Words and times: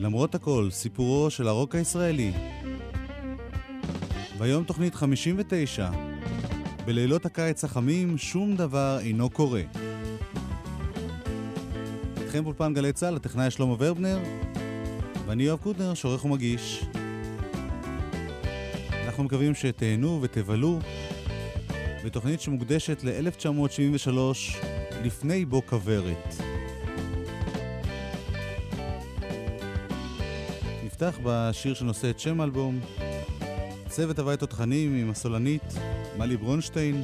למרות 0.00 0.34
הכל, 0.34 0.68
סיפורו 0.70 1.30
של 1.30 1.48
הרוק 1.48 1.74
הישראלי. 1.74 2.32
והיום 4.38 4.64
תוכנית 4.64 4.94
59. 4.94 5.90
בלילות 6.84 7.26
הקיץ 7.26 7.64
החמים 7.64 8.18
שום 8.18 8.56
דבר 8.56 8.98
אינו 9.00 9.30
קורה. 9.30 9.62
איתכם 12.20 12.44
באולפן 12.44 12.74
גלי 12.74 12.92
צה"ל, 12.92 13.16
הטכנאי 13.16 13.50
שלמה 13.50 13.74
ורבנר, 13.78 14.18
ואני 15.26 15.42
יואב 15.42 15.58
קוטנר, 15.58 15.94
שעורך 15.94 16.24
ומגיש. 16.24 16.84
אנחנו 19.06 19.24
מקווים 19.24 19.54
שתהנו 19.54 20.18
ותבלו 20.22 20.78
בתוכנית 22.04 22.40
שמוקדשת 22.40 23.04
ל-1973, 23.04 24.18
לפני 25.04 25.44
בו 25.44 25.62
כוורת. 25.66 26.49
נפתח 31.02 31.18
בשיר 31.22 31.74
שנושא 31.74 32.10
את 32.10 32.20
שם 32.20 32.40
האלבום, 32.40 32.80
צוות 33.88 34.18
הוואי 34.18 34.36
תותחנים 34.36 34.94
עם 34.94 35.10
הסולנית 35.10 35.62
מלי 36.18 36.36
ברונשטיין. 36.36 37.02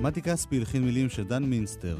מתי 0.00 0.22
כספי 0.22 0.56
הלחין 0.56 0.84
מילים 0.84 1.08
של 1.08 1.24
דן 1.24 1.44
מינסטר. 1.44 1.96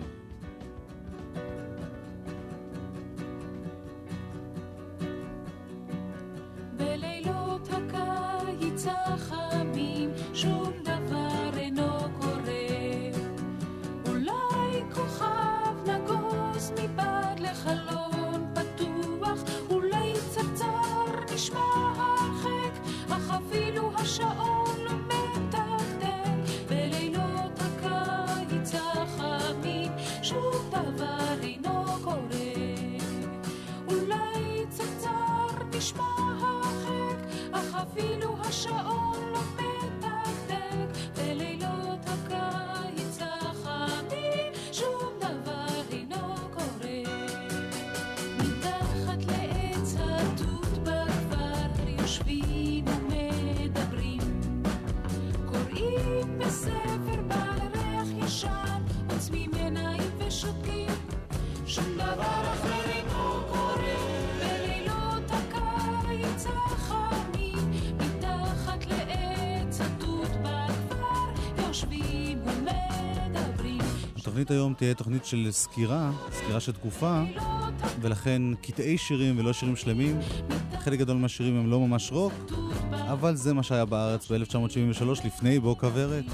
התוכנית 74.17 74.51
היום 74.51 74.75
תהיה 74.75 74.95
תוכנית 74.95 75.25
של 75.25 75.49
סקירה, 75.51 76.11
סקירה 76.33 76.61
של 76.61 76.73
תקופה, 76.73 77.23
ולכן 78.01 78.43
קטעי 78.63 78.99
שירים 78.99 79.39
ולא 79.39 79.53
שירים 79.53 79.77
שלמים. 79.77 80.19
חלק 80.81 80.99
גדול 80.99 81.17
מהשירים 81.17 81.57
הם 81.57 81.71
לא 81.71 81.81
ממש 81.81 82.13
רוק, 82.13 82.33
אבל 82.91 83.37
זה 83.37 83.55
מה 83.55 83.63
שהיה 83.63 83.85
בארץ 83.85 84.31
ב-1973 84.31 85.27
לפני 85.27 85.61
בוא 85.61 85.77
כוורת. 85.77 86.25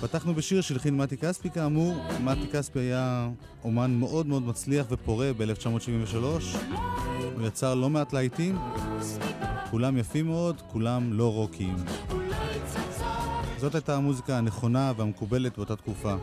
פתחנו 0.00 0.34
בשיר 0.34 0.60
שהלחין 0.60 0.96
מתי 0.96 1.16
כספי 1.16 1.50
כאמור. 1.50 1.96
מתי 2.24 2.48
כספי 2.52 2.78
היה 2.78 3.30
אומן 3.64 3.94
מאוד 3.98 4.26
מאוד 4.26 4.42
מצליח 4.42 4.86
ופורה 4.90 5.30
ב-1973. 5.36 6.16
הוא 7.34 7.46
יצר 7.46 7.74
לא 7.74 7.90
מעט 7.90 8.12
להיטים, 8.12 8.58
כולם 9.70 9.96
יפים 9.96 10.26
מאוד, 10.26 10.62
כולם 10.68 11.12
לא 11.12 11.32
רוקים. 11.32 11.76
זאת 13.58 13.74
הייתה 13.74 13.96
המוזיקה 13.96 14.38
הנכונה 14.38 14.92
והמקובלת 14.96 15.56
באותה 15.56 15.76
תקופה. 15.76 16.14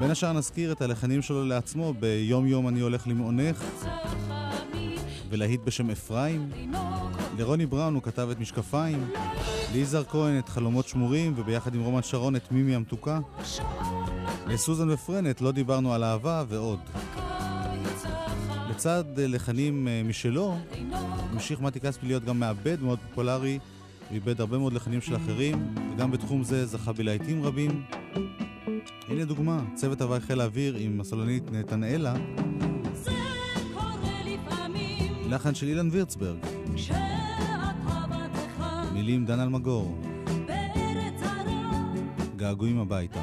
בין 0.00 0.10
השאר 0.10 0.32
נזכיר 0.32 0.72
את 0.72 0.82
הלחנים 0.82 1.22
שלו 1.22 1.44
לעצמו 1.44 1.94
ביום 1.94 2.46
יום 2.46 2.68
אני 2.68 2.80
הולך 2.80 3.08
למעונך 3.08 3.64
ולהיט 5.30 5.60
בשם 5.64 5.90
אפרים. 5.90 6.50
לרוני 7.38 7.66
בראון 7.66 7.94
הוא 7.94 8.02
כתב 8.02 8.28
את 8.30 8.40
משקפיים, 8.40 9.10
ליזהר 9.72 10.04
כהן 10.04 10.38
את 10.38 10.48
חלומות 10.48 10.88
שמורים 10.88 11.34
וביחד 11.36 11.74
עם 11.74 11.80
רומן 11.84 12.02
שרון 12.02 12.36
את 12.36 12.52
מימי 12.52 12.74
המתוקה. 12.74 13.18
לסוזן 14.46 14.90
ופרנט 14.90 15.40
לא 15.40 15.52
דיברנו 15.52 15.94
על 15.94 16.04
אהבה 16.04 16.44
ועוד. 16.48 16.80
לצד 18.70 19.04
לחנים 19.16 19.88
אה, 19.88 20.02
משלו, 20.04 20.56
המשיך 21.30 21.60
מתי 21.60 21.80
כספי 21.80 22.06
להיות 22.06 22.24
גם 22.24 22.40
מעבד 22.40 22.82
מאוד 22.82 22.98
פופולרי 23.08 23.58
איבד 24.10 24.40
הרבה 24.40 24.58
מאוד 24.58 24.72
לחנים 24.72 25.00
של 25.00 25.16
אחרים, 25.16 25.74
וגם 25.92 26.10
בתחום 26.10 26.42
זה 26.42 26.66
זכה 26.66 26.92
בלהיטים 26.92 27.44
רבים. 27.44 27.82
הנה 29.08 29.24
דוגמה, 29.24 29.62
צוות 29.74 30.00
הוואי 30.00 30.20
חיל 30.20 30.40
האוויר 30.40 30.76
עם 30.76 31.00
הסולנית 31.00 31.52
נתנאלה. 31.52 32.14
לחן 35.28 35.54
של 35.54 35.66
אילן 35.66 35.88
וירצברג. 35.92 36.38
מילים 38.92 39.26
דן 39.26 39.40
אלמגור. 39.40 39.98
געגועים 42.36 42.78
הביתה. 42.78 43.20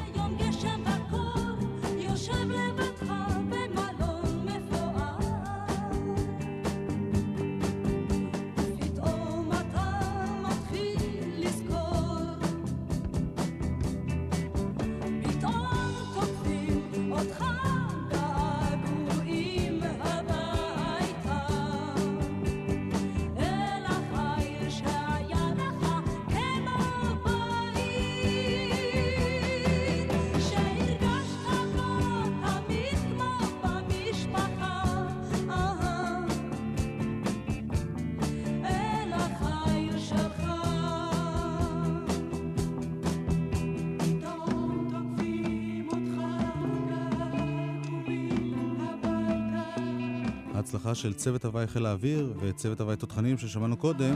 ההצלחה 50.78 50.94
של 50.94 51.12
צוות 51.12 51.44
הוואי 51.44 51.66
חיל 51.66 51.86
האוויר 51.86 52.32
וצוות 52.40 52.80
הוואי 52.80 52.96
תותחנים 52.96 53.38
ששמענו 53.38 53.76
קודם 53.76 54.14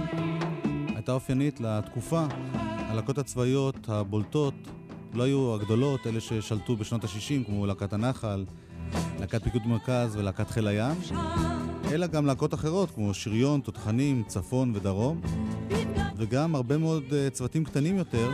הייתה 0.89 1.13
אופיינית 1.13 1.61
לתקופה. 1.61 2.27
הלהקות 2.55 3.19
הצבאיות 3.19 3.89
הבולטות 3.89 4.55
לא 5.15 5.23
היו 5.23 5.55
הגדולות, 5.55 6.07
אלה 6.07 6.21
ששלטו 6.21 6.77
בשנות 6.77 7.05
ה-60, 7.05 7.47
כמו 7.47 7.67
להקת 7.67 7.93
הנחל, 7.93 8.45
להקת 9.21 9.43
פיקוד 9.43 9.67
מרכז 9.67 10.17
ולהקת 10.17 10.51
חיל 10.51 10.67
הים, 10.67 10.97
אלא 11.93 12.07
גם 12.07 12.27
להקות 12.27 12.55
אחרות, 12.55 12.91
כמו 12.91 13.15
שריון, 13.15 13.61
תותחנים, 13.61 14.23
צפון 14.27 14.73
ודרום, 14.75 15.21
וגם 16.17 16.55
הרבה 16.55 16.79
מאוד 16.79 17.05
uh, 17.09 17.31
צוותים 17.31 17.65
קטנים 17.65 17.97
יותר, 17.97 18.31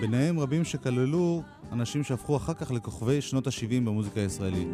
ביניהם 0.00 0.40
רבים 0.40 0.64
שכללו 0.64 1.42
אנשים 1.72 2.04
שהפכו 2.04 2.36
אחר 2.36 2.54
כך 2.54 2.70
לכוכבי 2.70 3.20
שנות 3.20 3.46
ה-70 3.46 3.84
במוזיקה 3.84 4.20
הישראלית. 4.20 4.68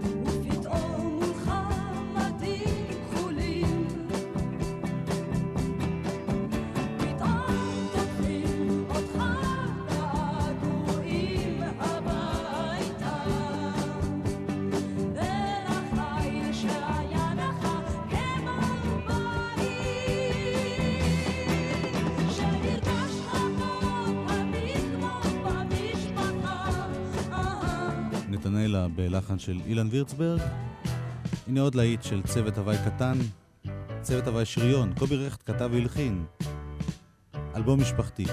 בלחן 29.36 29.46
של 29.46 29.60
אילן 29.66 29.88
וירצברג. 29.90 30.40
הנה 31.46 31.60
עוד 31.60 31.74
להיט 31.74 32.02
של 32.02 32.22
צוות 32.22 32.58
הוואי 32.58 32.76
קטן, 32.84 33.18
צוות 34.02 34.26
הוואי 34.26 34.44
שריון, 34.44 34.92
קובי 34.98 35.16
רכט 35.16 35.50
כתב 35.50 35.68
והלחין. 35.72 36.24
אלבום 37.56 37.80
משפחתי. 37.80 38.24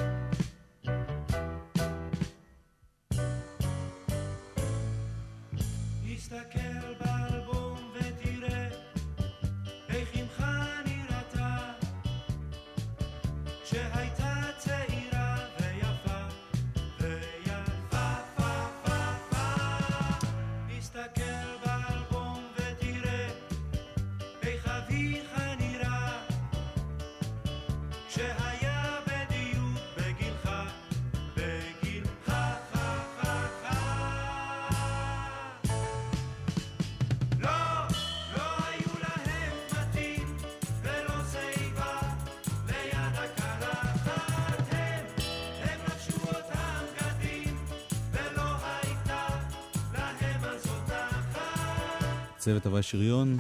צוות 52.44 52.66
הווי 52.66 52.84
שריון, 52.84 53.38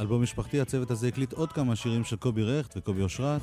אלבום 0.00 0.22
משפחתי, 0.22 0.60
הצוות 0.60 0.90
הזה 0.90 1.08
הקליט 1.08 1.32
עוד 1.32 1.52
כמה 1.52 1.76
שירים 1.76 2.04
של 2.04 2.16
קובי 2.16 2.42
רכט 2.42 2.76
וקובי 2.76 3.02
אושרת, 3.02 3.42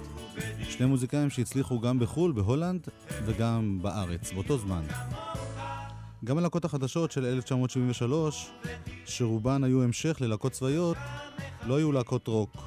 שני 0.74 0.86
מוזיקאים 0.86 1.30
שהצליחו 1.30 1.80
גם 1.80 2.00
בחו"ל, 2.00 2.32
בהולנד, 2.32 2.88
וגם 3.26 3.80
בארץ, 3.82 4.34
באותו 4.34 4.58
זמן. 4.58 4.82
גם 6.26 6.38
הלהקות 6.38 6.66
החדשות 6.66 7.12
של 7.12 7.26
1973, 7.26 8.52
שרובן 9.06 9.64
היו 9.64 9.84
המשך 9.84 10.18
ללהקות 10.22 10.52
צבאיות, 10.52 10.98
לא 11.66 11.78
היו 11.78 11.92
להקות 11.92 12.28
רוק. 12.28 12.58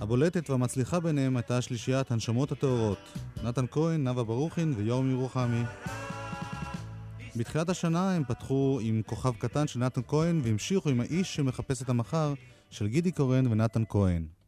הבולטת 0.00 0.50
והמצליחה 0.50 1.00
ביניהם 1.00 1.36
הייתה 1.36 1.62
שלישיית 1.62 2.10
הנשמות 2.10 2.52
הטהורות, 2.52 2.98
נתן 3.44 3.64
כהן, 3.70 4.04
נאוה 4.04 4.24
ברוכין 4.24 4.74
ויורם 4.76 5.10
ירוחמי. 5.10 5.62
בתחילת 7.36 7.68
השנה 7.68 8.14
הם 8.16 8.24
פתחו 8.24 8.78
עם 8.82 9.02
כוכב 9.06 9.32
קטן 9.38 9.66
של 9.66 9.80
נתן 9.80 10.00
כהן 10.08 10.40
והמשיכו 10.44 10.90
עם 10.90 11.00
האיש 11.00 11.36
שמחפש 11.36 11.82
את 11.82 11.88
המחר 11.88 12.34
של 12.70 12.86
גידי 12.86 13.12
קורן 13.12 13.46
ונתן 13.46 13.82
כהן. 13.88 14.39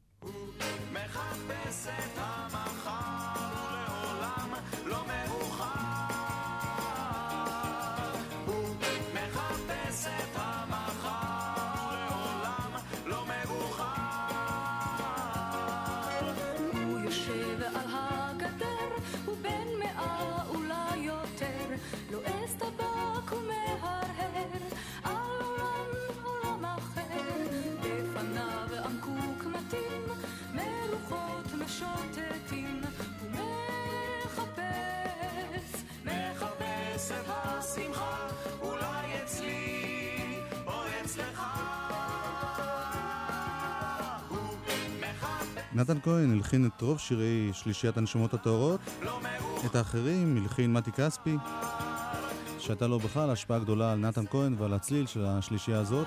נתן 45.83 45.99
כהן 46.03 46.33
הלחין 46.33 46.67
את 46.67 46.81
רוב 46.81 46.99
שירי 46.99 47.51
שלישיית 47.53 47.97
הנשמות 47.97 48.35
הטהורות, 48.35 48.81
את 49.67 49.77
האחרים 49.77 50.37
הלחין 50.37 50.73
מתי 50.73 50.93
כספי, 50.93 51.37
שהייתה 52.59 52.87
לו 52.87 52.99
בכלל 52.99 53.31
השפעה 53.31 53.59
גדולה 53.59 53.93
על 53.93 53.99
נתן 53.99 54.25
כהן 54.31 54.55
ועל 54.59 54.73
הצליל 54.73 55.07
של 55.07 55.25
השלישייה 55.25 55.79
הזאת. 55.79 56.07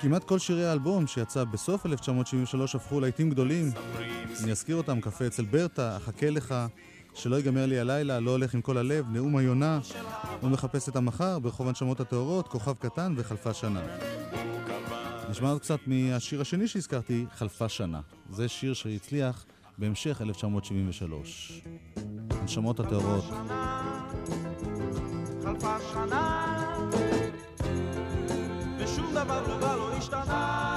כמעט 0.00 0.24
כל 0.24 0.38
שירי 0.38 0.64
האלבום 0.64 1.06
שיצא 1.06 1.44
בסוף 1.44 1.86
1973 1.86 2.74
הפכו 2.74 3.00
להיטים 3.00 3.30
גדולים. 3.30 3.70
אני 4.42 4.52
אזכיר 4.52 4.76
אותם, 4.76 5.00
קפה 5.00 5.26
אצל 5.26 5.44
ברטה, 5.44 5.96
אחכה 5.96 6.30
לך, 6.30 6.54
שלא 7.14 7.36
ייגמר 7.36 7.66
לי 7.66 7.78
הלילה, 7.78 8.20
לא 8.20 8.30
הולך 8.30 8.54
עם 8.54 8.60
כל 8.60 8.78
הלב, 8.78 9.06
נאום 9.10 9.36
היונה, 9.36 9.80
הוא 10.40 10.50
מחפש 10.50 10.88
את 10.88 10.96
המחר, 10.96 11.38
ברחוב 11.38 11.68
הנשמות 11.68 12.00
הטהורות, 12.00 12.48
כוכב 12.48 12.74
קטן 12.78 13.14
וחלפה 13.16 13.54
שנה. 13.54 13.80
נשמע 15.32 15.50
עוד 15.50 15.60
קצת 15.60 15.78
מהשיר 15.86 16.40
השני 16.40 16.68
שהזכרתי, 16.68 17.26
חלפה 17.34 17.68
שנה. 17.68 18.00
זה 18.30 18.48
שיר 18.48 18.74
שהצליח 18.74 19.44
בהמשך 19.78 20.22
1973. 20.22 21.62
הנשמות 22.30 22.80
הטהורות. 22.80 23.24
חלפה 25.42 25.76
שנה 25.92 26.56
ושום 28.78 29.10
דבר 29.10 29.58
לא, 29.60 29.76
לא 29.76 29.96
השתנה 29.96 30.71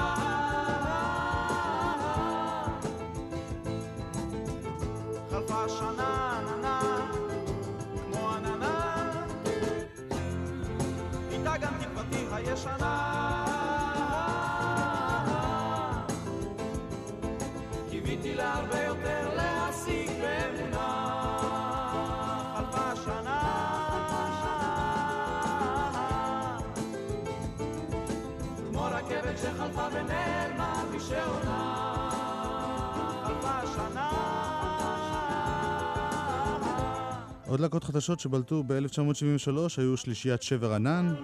עוד 37.48 37.60
להקות 37.60 37.84
חדשות 37.84 38.20
שבלטו 38.20 38.64
ב-1973 38.68 39.52
היו 39.78 39.98
שלישיית 39.98 40.42
שבר 40.42 40.74
ענן, 40.74 41.16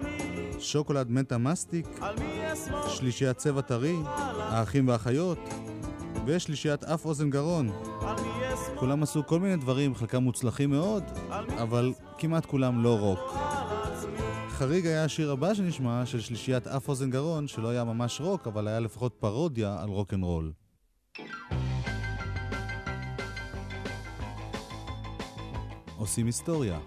שוקולד 0.58 1.10
מנטה 1.10 1.38
מסטיק, 1.38 1.86
שלישיית 2.88 3.36
צבע 3.36 3.60
טרי, 3.60 3.96
האחים 4.38 4.88
והאחיות, 4.88 5.38
ושלישיית 6.26 6.84
אף 6.84 7.04
אוזן 7.04 7.30
גרון. 7.30 7.70
כולם 8.74 9.02
עשו 9.02 9.26
כל 9.26 9.40
מיני 9.40 9.56
דברים, 9.56 9.94
חלקם 9.94 10.22
מוצלחים 10.22 10.70
מאוד, 10.70 11.02
אבל 11.62 11.92
כמעט 12.18 12.46
כולם 12.46 12.82
לא 12.82 12.98
רוק. 12.98 13.34
חריג 14.62 14.86
היה 14.86 15.04
השיר 15.04 15.32
הבא 15.32 15.54
שנשמע, 15.54 16.06
של 16.06 16.20
שלישיית 16.20 16.66
אף 16.66 16.88
אוזן 16.88 17.10
גרון, 17.10 17.48
שלא 17.48 17.68
היה 17.68 17.84
ממש 17.84 18.20
רוק, 18.20 18.46
אבל 18.46 18.68
היה 18.68 18.80
לפחות 18.80 19.14
פרודיה 19.20 19.76
על 19.82 19.88
רוק 19.88 20.14
אנד 20.14 20.24
רול. 20.24 20.52
עושים 25.96 26.26
היסטוריה. 26.26 26.78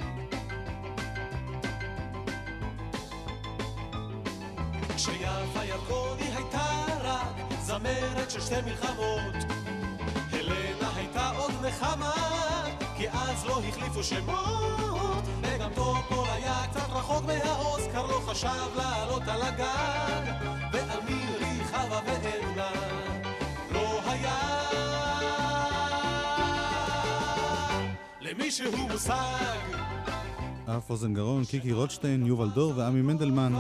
כשיפה 4.95 5.65
ירקוני 5.65 6.23
הייתה 6.35 6.85
רק 7.03 7.35
זמרת 7.61 8.31
של 8.31 8.41
שתי 8.41 8.61
מלחמות 8.65 9.35
הלנה 10.31 10.95
הייתה 10.95 11.29
עוד 11.29 11.51
נחמה 11.65 12.13
כי 12.97 13.09
אז 13.09 13.45
לא 13.45 13.61
החליפו 13.69 14.03
שמות 14.03 15.23
וגם 15.41 15.69
טופול 15.75 16.27
היה 16.29 16.67
קצת 16.71 16.89
רחוק 16.89 17.23
מהאוסקר 17.25 17.45
לא 17.45 17.64
חשב 18.25 18.77
לעלות 18.77 19.21
על 19.27 19.41
הגג 19.41 20.31
ועל 20.73 20.99
מירי 21.09 21.63
חווה 21.63 22.01
ועדנה 22.05 22.71
לא 23.71 23.99
היה 24.05 24.39
למישהו 28.21 28.77
מושג 28.77 29.85
אף 30.65 30.89
אוזן 30.89 31.13
גרון, 31.13 31.45
קיקי 31.45 31.73
רוטשטיין, 31.73 32.25
יובל 32.25 32.49
דור 32.49 32.73
ועמי 32.75 33.01
מנדלמן. 33.01 33.53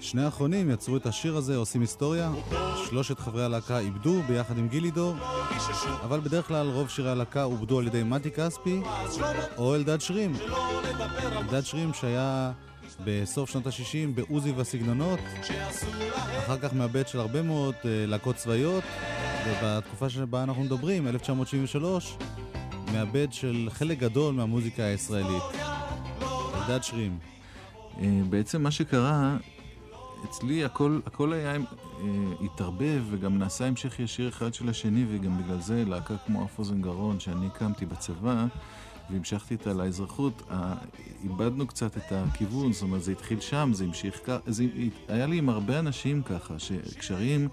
שני 0.00 0.22
האחרונים 0.22 0.70
יצרו 0.70 0.96
את 0.96 1.06
השיר 1.06 1.36
הזה, 1.36 1.56
עושים 1.56 1.80
היסטוריה. 1.80 2.32
שלושת 2.88 3.18
חברי 3.18 3.44
הלהקה 3.44 3.78
איבדו 3.78 4.22
ביחד 4.28 4.58
עם 4.58 4.68
גילי 4.68 4.90
דור, 4.90 5.14
אבל 6.04 6.20
בדרך 6.20 6.48
כלל 6.48 6.70
רוב 6.70 6.88
שירי 6.88 7.10
הלהקה 7.10 7.42
עובדו 7.42 7.78
על 7.78 7.86
ידי 7.86 8.02
מתי 8.02 8.30
כספי 8.30 8.80
או 9.56 9.74
אלדד 9.74 10.00
שרים. 10.00 10.36
אלדד 11.36 11.64
שרים 11.64 11.94
שהיה 11.94 12.52
בסוף 13.04 13.50
שנות 13.50 13.66
ה-60 13.66 14.14
בעוזי 14.14 14.52
והסגנונות, 14.52 15.20
אחר 16.38 16.58
כך 16.58 16.72
מאבד 16.72 17.08
של 17.08 17.20
הרבה 17.20 17.42
מאוד 17.42 17.74
uh, 17.74 17.86
להקות 17.86 18.36
צבאיות, 18.36 18.84
ובתקופה 19.46 20.08
שבה 20.08 20.42
אנחנו 20.42 20.62
מדברים, 20.62 21.08
1973, 21.08 22.16
מאבד 22.92 23.32
של 23.32 23.68
חלק 23.70 23.98
גדול 23.98 24.34
מהמוזיקה 24.34 24.84
הישראלית. 24.84 25.42
אלדד 26.54 26.82
שרים. 26.82 27.18
אה, 28.00 28.20
בעצם 28.30 28.62
מה 28.62 28.70
שקרה, 28.70 29.36
אצלי 30.24 30.64
הכל, 30.64 31.00
הכל 31.06 31.32
היה, 31.32 31.52
אה, 31.54 31.60
התערבב 32.44 33.02
וגם 33.10 33.38
נעשה 33.38 33.66
המשך 33.66 34.00
ישיר 34.00 34.28
אחד 34.28 34.54
של 34.54 34.68
השני 34.68 35.04
וגם 35.10 35.42
בגלל 35.42 35.60
זה 35.60 35.84
להקה 35.86 36.14
כמו 36.26 36.44
אף 36.44 36.58
אוזן 36.58 36.82
גרון 36.82 37.20
שאני 37.20 37.46
הקמתי 37.46 37.86
בצבא 37.86 38.46
והמשכתי 39.10 39.54
איתה 39.54 39.72
לאזרחות, 39.72 40.42
איבדנו 41.24 41.66
קצת 41.66 41.96
את 41.96 42.12
הכיוון, 42.12 42.72
זאת 42.72 42.82
אומרת 42.82 43.02
זה 43.02 43.12
התחיל 43.12 43.40
שם, 43.40 43.70
זה 43.72 43.84
המשיך 43.84 44.20
ככה, 44.24 44.38
היה 45.08 45.26
לי 45.26 45.38
עם 45.38 45.48
הרבה 45.48 45.78
אנשים 45.78 46.22
ככה, 46.22 46.58
שקשרים 46.58 47.48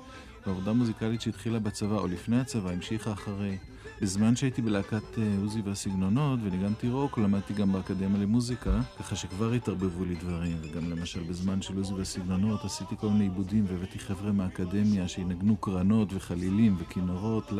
בעבודה 0.45 0.73
מוזיקלית 0.73 1.21
שהתחילה 1.21 1.59
בצבא 1.59 1.97
או 1.97 2.07
לפני 2.07 2.39
הצבא, 2.39 2.71
המשיכה 2.71 3.13
אחרי. 3.13 3.57
בזמן 4.01 4.35
שהייתי 4.35 4.61
בלהקת 4.61 5.17
אה, 5.17 5.23
עוזי 5.41 5.61
והסגנונות 5.61 6.39
וניגנתי 6.43 6.89
רוק, 6.89 7.17
למדתי 7.17 7.53
גם 7.53 7.71
באקדמיה 7.71 8.21
למוזיקה, 8.21 8.79
ככה 8.99 9.15
שכבר 9.15 9.51
התערבבו 9.51 10.05
לי 10.05 10.15
דברים, 10.15 10.57
וגם 10.61 10.89
למשל 10.89 11.23
בזמן 11.23 11.61
של 11.61 11.77
עוזי 11.77 11.93
והסגנונות 11.93 12.65
עשיתי 12.65 12.95
כל 12.99 13.07
מיני 13.09 13.23
עיבודים 13.23 13.65
והבאתי 13.67 13.99
חבר'ה 13.99 14.31
מהאקדמיה 14.31 15.07
שינגנו 15.07 15.57
קרנות 15.57 16.07
וחלילים 16.13 16.75
וכינורות 16.79 17.51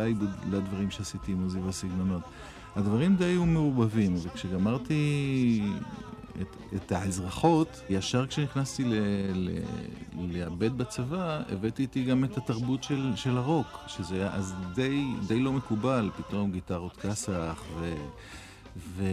לדברים 0.51 0.91
שעשיתי 0.91 1.31
עם 1.31 1.43
עוזי 1.43 1.59
והסגנונות. 1.59 2.23
הדברים 2.75 3.15
די 3.15 3.25
היו 3.25 3.45
מעורבבים, 3.45 4.15
וכשגמרתי 4.23 5.61
את, 6.41 6.55
את 6.75 6.91
האזרחות, 6.91 7.81
ישר 7.89 8.27
כשנכנסתי 8.27 8.83
לאבד 10.15 10.77
בצבא, 10.77 11.41
הבאתי 11.49 11.81
איתי 11.81 12.03
גם 12.03 12.23
את 12.23 12.37
התרבות 12.37 12.83
של, 12.83 13.11
של 13.15 13.37
הרוק, 13.37 13.67
שזה 13.87 14.15
היה 14.15 14.33
אז 14.33 14.55
די, 14.75 15.05
די 15.27 15.39
לא 15.39 15.51
מקובל, 15.53 16.09
פתאום 16.17 16.51
גיטרות 16.51 16.97
כסח 16.97 17.63
ו... 17.79 17.93
ו... 18.77 19.03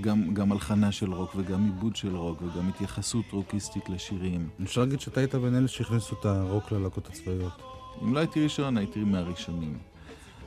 גם, 0.00 0.34
גם 0.34 0.52
הלחנה 0.52 0.92
של 0.92 1.12
רוק 1.12 1.34
וגם 1.36 1.64
עיבוד 1.64 1.96
של 1.96 2.16
רוק 2.16 2.42
וגם 2.42 2.68
התייחסות 2.68 3.24
רוקיסטית 3.32 3.88
לשירים. 3.88 4.48
אפשר 4.62 4.80
להגיד 4.80 5.00
שאתה 5.00 5.20
היית 5.20 5.34
בין 5.34 5.54
אלה 5.54 5.68
שהכניסו 5.68 6.16
את 6.20 6.24
הרוק 6.24 6.72
ללהקות 6.72 7.06
הצבאיות. 7.06 7.62
אם 8.02 8.14
לא 8.14 8.18
הייתי 8.18 8.44
ראשון, 8.44 8.76
הייתי 8.76 9.04
מהראשונים. 9.04 9.91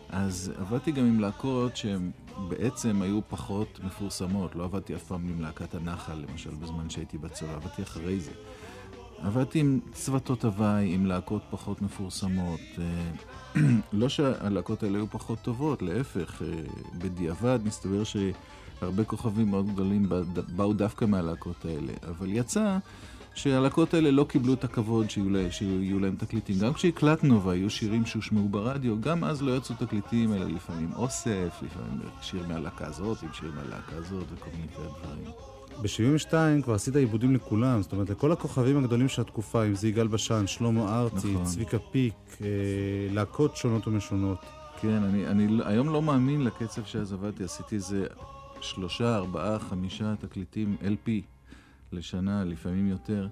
אז 0.09 0.53
עבדתי 0.57 0.91
גם 0.91 1.05
עם 1.05 1.19
להקות 1.19 1.77
שהן 1.77 2.11
בעצם 2.47 3.01
היו 3.01 3.19
פחות 3.29 3.79
מפורסמות. 3.83 4.55
לא 4.55 4.63
עבדתי 4.63 4.95
אף 4.95 5.03
פעם 5.03 5.29
עם 5.29 5.41
להקת 5.41 5.75
הנחל, 5.75 6.25
למשל, 6.29 6.49
בזמן 6.49 6.89
שהייתי 6.89 7.17
בצבא, 7.17 7.55
עבדתי 7.55 7.83
אחרי 7.83 8.19
זה. 8.19 8.31
עבדתי 9.19 9.59
עם 9.59 9.79
צוותות 9.91 10.45
הוואי, 10.45 10.93
עם 10.93 11.05
להקות 11.05 11.41
פחות 11.49 11.81
מפורסמות. 11.81 12.59
אה, 12.77 13.61
לא 13.93 14.09
שהלהקות 14.09 14.83
האלה 14.83 14.97
היו 14.97 15.07
פחות 15.09 15.39
טובות, 15.41 15.81
להפך, 15.81 16.41
אה, 16.41 16.47
בדיעבד 16.97 17.59
מסתבר 17.65 18.03
שהרבה 18.03 19.03
כוכבים 19.03 19.49
מאוד 19.49 19.67
גדולים 19.67 20.09
באו 20.55 20.73
דווקא 20.73 21.05
מהלהקות 21.05 21.65
האלה. 21.65 21.93
אבל 22.09 22.27
יצא 22.29 22.77
שהלהקות 23.35 23.93
האלה 23.93 24.11
לא 24.11 24.25
קיבלו 24.29 24.53
את 24.53 24.63
הכבוד 24.63 25.09
שיהיו, 25.09 25.29
לה, 25.29 25.51
שיהיו 25.51 25.99
להם 25.99 26.15
תקליטים. 26.15 26.59
גם 26.59 26.73
כשהקלטנו 26.73 27.43
והיו 27.43 27.69
שירים 27.69 28.05
שהושמעו 28.05 28.49
ברדיו, 28.49 29.01
גם 29.01 29.23
אז 29.23 29.41
לא 29.41 29.57
יצאו 29.57 29.75
תקליטים, 29.75 30.33
אלא 30.33 30.45
לפעמים 30.45 30.91
אוסף, 30.95 31.59
לפעמים 31.61 31.99
שיר 32.21 32.47
מהלהקה 32.47 32.87
הזאת 32.87 33.23
עם 33.23 33.29
שיר 33.33 33.51
מהלהקה 33.55 33.95
הזאת 33.95 34.25
וכל 34.33 34.49
מיני 34.55 34.67
כאלה 34.67 34.87
דברים. 34.87 35.31
ב-72 35.81 36.63
כבר 36.63 36.73
עשית 36.73 36.95
עיבודים 36.95 37.35
לכולם, 37.35 37.81
זאת 37.81 37.91
אומרת, 37.91 38.09
לכל 38.09 38.31
הכוכבים 38.31 38.77
הגדולים 38.77 39.07
של 39.07 39.21
התקופה, 39.21 39.65
אם 39.65 39.75
זה 39.75 39.87
יגאל 39.87 40.07
בשן, 40.07 40.47
שלמה 40.47 40.99
ארצי, 40.99 41.33
נכון. 41.33 41.45
צביקה 41.45 41.79
פיק, 41.79 42.13
אה, 42.41 42.47
להקות 43.11 43.55
שונות 43.55 43.87
ומשונות. 43.87 44.45
כן, 44.81 45.03
אני, 45.03 45.27
אני 45.27 45.47
היום 45.65 45.89
לא 45.89 46.01
מאמין 46.01 46.43
לקצב 46.43 46.85
שאז 46.85 47.13
עבדתי, 47.13 47.43
עשיתי 47.43 47.75
איזה 47.75 48.07
שלושה, 48.61 49.15
ארבעה, 49.15 49.59
חמישה 49.59 50.13
תקליטים 50.19 50.75
LP. 50.81 51.34
לשנה, 51.91 52.43
לפעמים 52.43 52.87
יותר. 52.87 53.27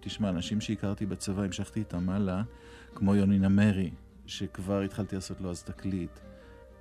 תשמע, 0.00 0.28
אנשים 0.28 0.60
שהכרתי 0.60 1.06
בצבא, 1.06 1.42
המשכתי 1.42 1.80
איתם 1.80 2.10
הלאה, 2.10 2.42
כמו 2.94 3.14
יוני 3.14 3.38
נמרי, 3.38 3.90
שכבר 4.26 4.80
התחלתי 4.80 5.14
לעשות 5.14 5.40
לו 5.40 5.50
אז 5.50 5.62
תקליט, 5.62 6.20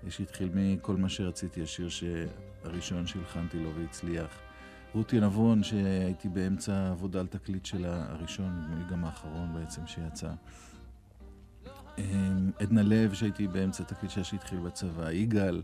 שהתחיל 0.09 0.49
מכל 0.53 0.95
מה 0.95 1.09
שרציתי, 1.09 1.63
השיר 1.63 1.87
הראשון 2.63 3.07
שהלחנתי 3.07 3.59
לו 3.59 3.75
והצליח. 3.75 4.39
רותי 4.93 5.19
נבון, 5.19 5.63
שהייתי 5.63 6.29
באמצע 6.29 6.89
עבודה 6.91 7.19
על 7.19 7.27
תקליט 7.27 7.65
שלה, 7.65 8.05
הראשון, 8.09 8.83
גם 8.91 9.05
האחרון 9.05 9.53
בעצם 9.53 9.81
שיצא. 9.87 10.31
אמ, 11.97 12.51
עדנה 12.59 12.83
לב, 12.83 13.13
שהייתי 13.13 13.47
באמצע 13.47 13.83
תקליט 13.83 14.11
שלה 14.11 14.23
שהתחיל 14.23 14.59
בצבא, 14.59 15.11
יגאל. 15.11 15.61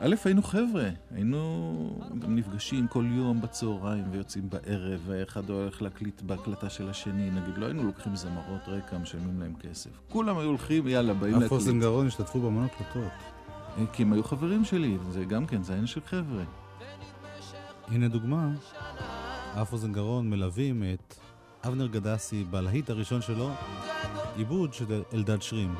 א', 0.00 0.14
היינו 0.24 0.42
חבר'ה, 0.42 0.88
היינו 1.14 2.00
גם 2.18 2.36
נפגשים 2.36 2.88
כל 2.88 3.04
יום 3.10 3.40
בצהריים 3.40 4.04
ויוצאים 4.10 4.50
בערב, 4.50 5.00
ואחד 5.06 5.50
הולך 5.50 5.82
להקליט 5.82 6.22
בהקלטה 6.22 6.70
של 6.70 6.88
השני, 6.88 7.30
נגיד, 7.30 7.58
לא 7.58 7.66
היינו 7.66 7.84
לוקחים 7.84 8.16
זמרות 8.16 8.60
רקע, 8.66 8.98
משלמים 8.98 9.40
להם 9.40 9.54
כסף. 9.60 9.90
כולם 10.08 10.38
היו 10.38 10.48
הולכים, 10.48 10.88
יאללה, 10.88 11.14
באים 11.14 11.32
להקליט. 11.32 11.46
אף 11.46 11.52
אוזן 11.52 11.80
גרון 11.80 12.06
השתתפו 12.06 12.40
במון 12.40 12.64
הקלטות. 12.64 13.12
אה, 13.78 13.86
כי 13.92 14.02
הם 14.02 14.12
היו 14.12 14.24
חברים 14.24 14.64
שלי, 14.64 14.96
זה 15.10 15.24
גם 15.24 15.46
כן, 15.46 15.62
זה 15.62 15.72
עניין 15.72 15.86
של 15.86 16.00
חבר'ה. 16.06 16.44
הנה 17.88 18.08
דוגמה, 18.08 18.50
אף 19.62 19.72
אוזן 19.72 19.92
גרון 19.92 20.30
מלווים 20.30 20.82
את 20.94 21.14
אבנר 21.66 21.86
גדסי 21.86 22.44
בלהיט 22.44 22.90
הראשון 22.90 23.22
שלו, 23.22 23.50
עיבוד 24.36 24.74
של 24.74 25.02
אלדד 25.14 25.42
שרים. 25.42 25.74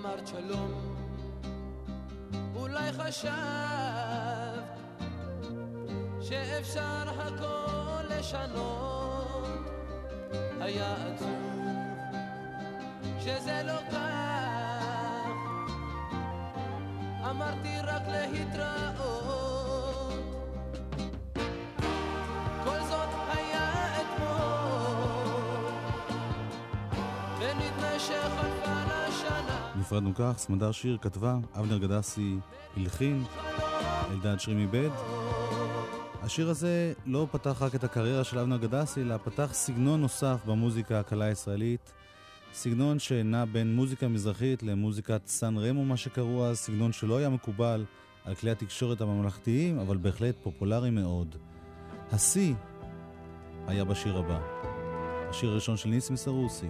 אמרת 0.00 0.26
שלום, 0.26 0.96
אולי 2.56 2.92
חשבת 2.92 3.32
שאפשר 6.20 7.04
הכל 7.18 8.14
לשנות, 8.18 9.70
היה 10.60 10.94
עצוב 10.94 11.38
שזה 13.20 13.62
לא 13.64 13.90
כך, 13.90 15.26
אמרתי 17.30 17.80
רק 17.82 18.02
להתראות. 18.08 19.17
נפרדנו 29.88 30.14
כך, 30.14 30.34
סמדר 30.36 30.72
שיר 30.72 30.98
כתבה, 31.00 31.36
אבנר 31.54 31.78
גדסי 31.78 32.36
הלחין, 32.76 33.24
אלדד 34.10 34.40
שרים 34.40 34.58
איבד. 34.58 34.88
השיר 36.22 36.50
הזה 36.50 36.92
לא 37.06 37.26
פתח 37.30 37.62
רק 37.62 37.74
את 37.74 37.84
הקריירה 37.84 38.24
של 38.24 38.38
אבנר 38.38 38.56
גדסי, 38.56 39.00
אלא 39.00 39.16
פתח 39.16 39.50
סגנון 39.52 40.00
נוסף 40.00 40.40
במוזיקה 40.46 41.00
הקלה 41.00 41.24
הישראלית. 41.24 41.92
סגנון 42.52 42.98
שנע 42.98 43.44
בין 43.44 43.76
מוזיקה 43.76 44.08
מזרחית 44.08 44.62
למוזיקת 44.62 45.26
סן 45.26 45.56
רמו, 45.58 45.84
מה 45.84 45.96
שקראו 45.96 46.46
אז, 46.46 46.58
סגנון 46.58 46.92
שלא 46.92 47.16
היה 47.16 47.28
מקובל 47.28 47.84
על 48.24 48.34
כלי 48.34 48.50
התקשורת 48.50 49.00
הממלכתיים, 49.00 49.78
אבל 49.78 49.96
בהחלט 49.96 50.34
פופולרי 50.42 50.90
מאוד. 50.90 51.36
השיא 52.12 52.54
היה 53.66 53.84
בשיר 53.84 54.18
הבא. 54.18 54.40
השיר 55.30 55.50
הראשון 55.50 55.76
של 55.76 55.88
ניסים 55.88 56.16
סרוסי. 56.16 56.68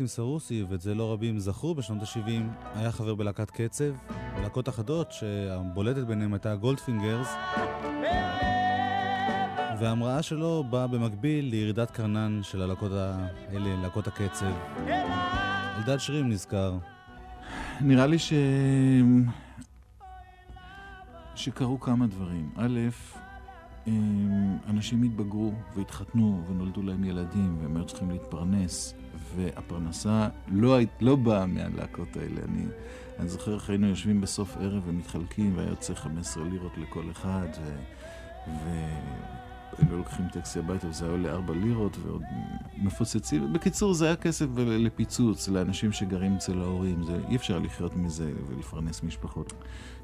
ניסים 0.00 0.16
סרוסי, 0.16 0.64
ואת 0.68 0.80
זה 0.80 0.94
לא 0.94 1.12
רבים 1.12 1.38
זכרו 1.38 1.74
בשנות 1.74 2.02
ה-70, 2.02 2.68
היה 2.74 2.92
חבר 2.92 3.14
בלהקת 3.14 3.50
קצב. 3.50 3.94
להקות 4.42 4.68
אחדות 4.68 5.12
שהבולטת 5.12 6.04
ביניהם 6.04 6.34
הייתה 6.34 6.56
גולדפינגרס 6.56 7.28
וההמראה 9.80 10.22
שלו 10.22 10.64
באה 10.70 10.86
במקביל 10.86 11.44
לירידת 11.44 11.90
קרנן 11.90 12.40
של 12.42 12.62
הלהקות 12.62 12.92
האלה, 12.92 13.82
להקות 13.82 14.06
הקצב. 14.06 14.52
אלדד 15.76 15.98
שרים 15.98 16.28
נזכר. 16.28 16.78
נראה 17.80 18.06
לי 18.06 18.18
ש... 18.18 18.32
שקרו 21.34 21.80
כמה 21.80 22.06
דברים. 22.06 22.50
א', 22.56 22.78
אנשים 24.68 25.02
התבגרו 25.02 25.52
והתחתנו 25.76 26.44
ונולדו 26.48 26.82
להם 26.82 27.04
ילדים 27.04 27.58
והם 27.60 27.76
היו 27.76 27.84
צריכים 27.86 28.10
להתפרנס 28.10 28.94
והפרנסה 29.36 30.28
לא, 30.48 30.78
לא 31.00 31.16
באה 31.16 31.46
מהלהקות 31.46 32.16
האלה. 32.16 32.40
אני, 32.44 32.66
אני 33.18 33.28
זוכר 33.28 33.54
איך 33.54 33.70
היינו 33.70 33.86
יושבים 33.88 34.20
בסוף 34.20 34.56
ערב 34.56 34.82
ומתחלקים 34.86 35.56
והיה 35.56 35.68
יוצא 35.68 35.94
15 35.94 36.44
לירות 36.44 36.72
לכל 36.78 37.04
אחד 37.10 37.48
ו... 37.62 37.76
ו... 38.48 38.68
היינו 39.78 39.96
לוקחים 39.96 40.28
טקסי 40.32 40.58
הביתה 40.58 40.86
וזה 40.88 41.04
היה 41.04 41.12
עולה 41.12 41.32
4 41.32 41.54
לירות 41.54 41.96
ועוד 42.02 42.22
מפוצצים. 42.76 43.52
בקיצור, 43.52 43.94
זה 43.94 44.06
היה 44.06 44.16
כסף 44.16 44.46
לפיצוץ 44.56 45.48
לאנשים 45.48 45.92
שגרים 45.92 46.34
אצל 46.34 46.60
ההורים. 46.60 47.02
זה, 47.02 47.18
אי 47.28 47.36
אפשר 47.36 47.58
לחיות 47.58 47.96
מזה 47.96 48.32
ולפרנס 48.48 49.02
משפחות. 49.02 49.52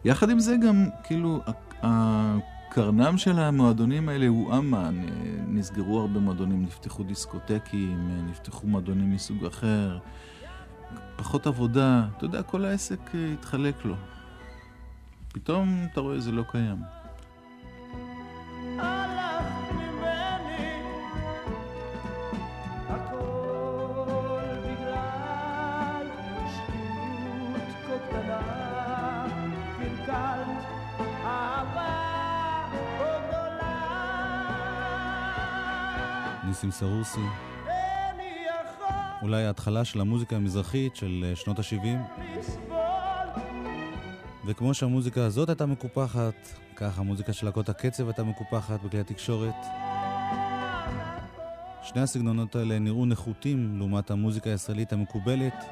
יחד 0.04 0.31
עם 0.31 0.38
זה 0.38 0.57
גם, 0.57 0.87
כאילו, 1.04 1.40
הקרנם 2.75 3.19
של 3.19 3.38
המועדונים 3.38 4.09
האלה 4.09 4.26
הוא 4.26 4.59
אמן. 4.59 5.07
נסגרו 5.49 6.00
הרבה 6.00 6.21
מועדונים, 6.21 6.62
נפתחו 6.62 7.02
דיסקוטקים, 7.02 8.26
נפתחו 8.31 8.66
מועדונים 8.66 9.12
מסוג 9.12 9.47
אחר. 9.47 9.99
פחות 11.16 11.47
עבודה, 11.47 12.07
אתה 12.16 12.25
יודע, 12.25 12.43
כל 12.43 12.64
העסק 12.64 13.00
התחלק 13.33 13.85
לו. 13.85 13.95
פתאום 15.33 15.87
אתה 15.93 16.00
רואה 16.00 16.21
זה 16.21 16.33
לא 16.33 16.45
קיים. 16.50 16.76
ניסים 36.54 36.70
סרוסי. 36.70 37.20
אולי 39.23 39.44
ההתחלה 39.44 39.84
של 39.84 40.00
המוזיקה 40.00 40.37
המזרחית 40.37 40.96
של 40.96 41.25
אה, 41.28 41.37
שנות 41.37 41.58
ה-70. 41.58 42.23
וכמו 44.46 44.75
שהמוזיקה 44.75 45.25
הזאת 45.25 45.49
הייתה 45.49 45.66
מקופחת, 45.66 46.34
כך 46.76 46.99
המוזיקה 46.99 47.32
של 47.32 47.46
להקות 47.46 47.68
הקצב 47.68 48.06
הייתה 48.06 48.25
מקופחת 48.25 48.82
בכלי 48.82 49.00
התקשורת. 49.00 49.54
שני 51.82 52.00
הסגנונות 52.00 52.56
האלה 52.56 52.78
נראו 52.78 53.06
נחותים 53.06 53.78
לעומת 53.78 54.11
המוזיקה 54.11 54.50
הישראלית 54.50 54.92
המקובלת. 54.92 55.64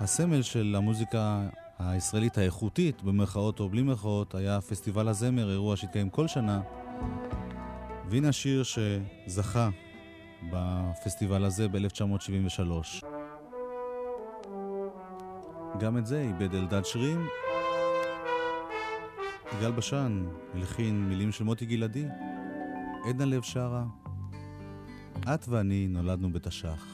הסמל 0.00 0.42
של 0.42 0.74
המוזיקה 0.78 1.48
הישראלית 1.78 2.38
האיכותית, 2.38 3.02
במרכאות 3.02 3.60
או 3.60 3.68
בלי 3.68 3.82
מרכאות, 3.82 4.34
היה 4.34 4.60
פסטיבל 4.60 5.08
הזמר, 5.08 5.50
אירוע 5.50 5.76
שהתקיים 5.76 6.10
כל 6.10 6.28
שנה. 6.28 6.60
והנה 8.10 8.28
השיר 8.28 8.62
שזכה 8.62 9.68
בפסטיבל 10.52 11.44
הזה 11.44 11.68
ב-1973. 11.68 13.06
גם 15.80 15.98
את 15.98 16.06
זה 16.06 16.20
איבד 16.20 16.54
אלדד 16.54 16.84
שרים. 16.84 17.26
יגאל 19.58 19.72
בשן 19.72 20.24
הלחין 20.54 21.08
מילים 21.08 21.32
של 21.32 21.44
מוטי 21.44 21.66
גלעדי. 21.66 22.06
עדנה 23.08 23.24
לב 23.24 23.42
שרה, 23.42 23.84
את 25.34 25.48
ואני 25.48 25.88
נולדנו 25.88 26.32
בתש"ח. 26.32 26.86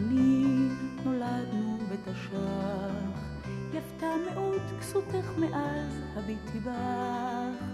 ואני 0.00 0.68
נולדנו 1.04 1.78
בתש"ח, 1.90 3.20
יפתה 3.72 4.06
מאוד 4.30 4.62
כסותך 4.80 5.30
מאז 5.38 6.00
הביטי 6.16 6.60
בך, 6.60 7.64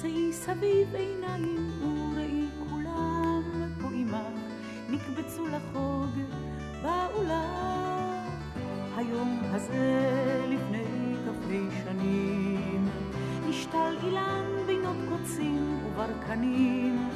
שאי 0.00 0.32
סביב 0.32 0.94
עיניים 0.94 1.80
וראי 1.80 2.46
כולם 2.70 3.42
פה 3.80 3.88
עמך, 3.92 4.40
נקבצו 4.90 5.46
לחוג 5.46 6.10
באולם. 6.82 8.24
היום 8.96 9.40
הזה 9.44 10.00
לפני 10.48 11.14
כ"ה 11.24 11.82
שנים, 11.84 12.88
נשתל 13.48 13.96
אילן 14.02 14.46
בינות 14.66 14.96
קוצים 15.08 15.78
וברקנים, 15.86 17.08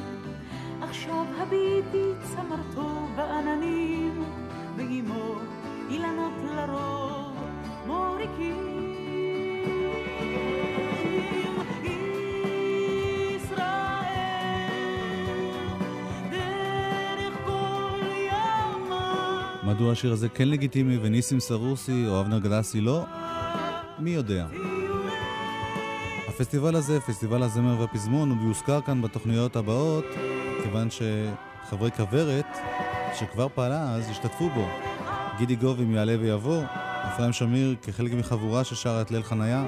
עכשיו 0.81 1.25
הביטי 1.37 2.11
צמרתו 2.23 3.07
בעננים, 3.15 4.23
ועמו 4.89 5.35
אילנות 5.89 6.33
לרוב 6.55 7.35
מוריקים. 7.85 8.75
מדוע 19.63 19.91
השיר 19.91 20.11
הזה 20.11 20.29
כן 20.29 20.47
לגיטימי 20.47 20.97
וניסים 20.97 21.39
סרוסי 21.39 22.07
או 22.07 22.21
אבנר 22.21 22.39
גלסי 22.39 22.81
לא? 22.81 23.05
מי 23.99 24.09
יודע. 24.09 24.47
הפסטיבל 26.27 26.75
הזה, 26.75 26.99
פסטיבל 27.01 27.43
הזמר 27.43 27.79
והפזמון, 27.79 28.29
הוא 28.29 28.47
יוזכר 28.47 28.81
כאן 28.81 29.01
בתוכניות 29.01 29.55
הבאות, 29.55 30.05
כיוון 30.63 30.87
שחברי 30.89 31.91
כוורת, 31.91 32.57
שכבר 33.19 33.47
פעלה 33.55 33.93
אז, 33.93 34.09
השתתפו 34.09 34.49
בו. 34.49 34.67
גידי 35.37 35.55
גובים 35.55 35.91
יעלה 35.91 36.15
ויבוא, 36.19 36.63
אפרים 37.07 37.33
שמיר 37.33 37.75
כחלק 37.81 38.13
מחבורה 38.13 38.63
ששרה 38.63 39.01
את 39.01 39.11
ליל 39.11 39.23
חניה. 39.23 39.65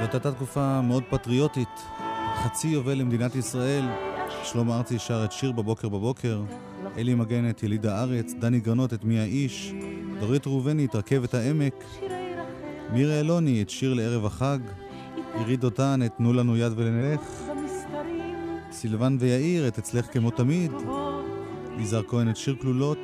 זאת 0.00 0.14
הייתה 0.14 0.32
תקופה 0.32 0.80
מאוד 0.80 1.02
פטריוטית, 1.10 1.82
חצי 2.42 2.68
יובל 2.68 2.94
למדינת 2.94 3.36
ישראל. 3.36 3.84
שלמה 4.44 4.76
ארצי 4.76 4.98
שר 4.98 5.24
את 5.24 5.32
שיר 5.32 5.52
בבוקר 5.52 5.88
בבוקר, 5.88 6.42
אלי 6.96 7.14
מגן 7.14 7.50
את 7.50 7.62
יליד 7.62 7.86
הארץ, 7.86 8.32
דני 8.38 8.60
גרנות 8.60 8.94
את 8.94 9.04
מי 9.04 9.18
האיש, 9.18 9.72
דורית 10.20 10.46
ראובני 10.46 10.84
את 10.84 10.94
רכבת 10.94 11.34
העמק, 11.34 11.84
מירה 12.92 13.20
אלוני 13.20 13.62
את 13.62 13.70
שיר 13.70 13.94
לערב 13.94 14.26
החג, 14.26 14.58
עירית 15.34 15.60
דותן 15.60 16.00
את 16.06 16.12
תנו 16.16 16.32
לנו 16.32 16.56
יד 16.56 16.72
ולנלך, 16.76 17.20
סילבן 18.72 19.16
ויאיר 19.20 19.68
את 19.68 19.78
אצלך 19.78 20.06
כמו 20.12 20.30
תמיד, 20.30 20.72
יזהר 21.78 22.02
כהן 22.08 22.30
את 22.30 22.36
שיר 22.36 22.56
כלולות, 22.60 22.98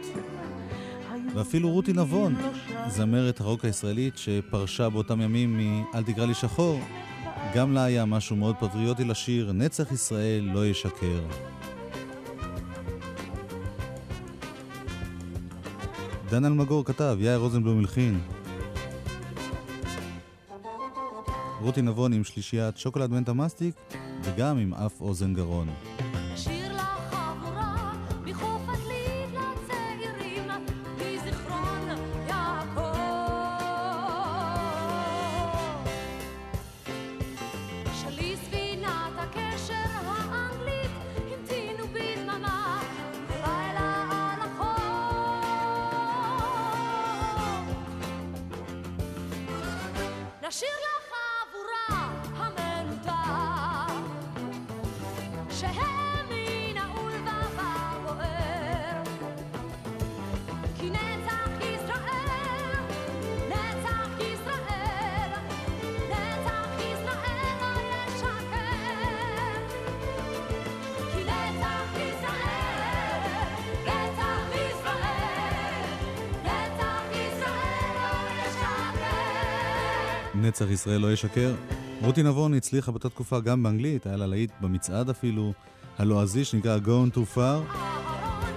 ואפילו 1.35 1.71
רותי 1.71 1.93
נבון, 1.93 2.35
זמרת 2.89 3.41
הרוק 3.41 3.65
הישראלית 3.65 4.19
שפרשה 4.19 4.89
באותם 4.89 5.21
ימים 5.21 5.57
מ"אל 5.57 6.03
תקרא 6.03 6.27
לי 6.27 6.35
שחור", 6.35 6.81
גם 7.55 7.73
לה 7.73 7.85
היה 7.85 8.05
משהו 8.05 8.37
מאוד 8.37 8.57
פטריוטי 8.61 9.05
לשיר 9.05 9.53
"נצח 9.53 9.93
ישראל 9.93 10.51
לא 10.55 10.67
ישקר". 10.67 11.21
דן 16.31 16.45
אלמגור 16.45 16.85
כתב, 16.85 17.17
יאיר 17.21 17.39
רוזנבלום 17.39 17.79
הלחין. 17.79 18.21
רותי 21.61 21.83
נבון 21.83 22.13
עם 22.13 22.25
שלישיית 22.25 22.77
שוקולד 22.79 23.11
מנטה 23.11 23.33
מסטיק 23.33 23.75
וגם 24.23 24.59
עם 24.59 24.75
אף 24.75 25.01
אוזן 25.01 25.35
גרון. 25.35 25.69
ישראל 80.85 81.01
לא 81.01 81.13
ישקר. 81.13 81.55
רותי 82.03 82.23
נבון 82.23 82.55
הצליחה 82.55 82.93
באותה 82.93 83.09
תקופה 83.09 83.41
גם 83.41 83.63
באנגלית, 83.63 84.07
היה 84.07 84.17
לה 84.17 84.27
להיט 84.27 84.51
במצעד 84.61 85.11
אפילו, 85.11 85.53
הלועזי 85.99 86.45
שנקרא 86.45 86.79
Gone 86.79 87.17
Too 87.17 87.37
Far, 87.37 87.77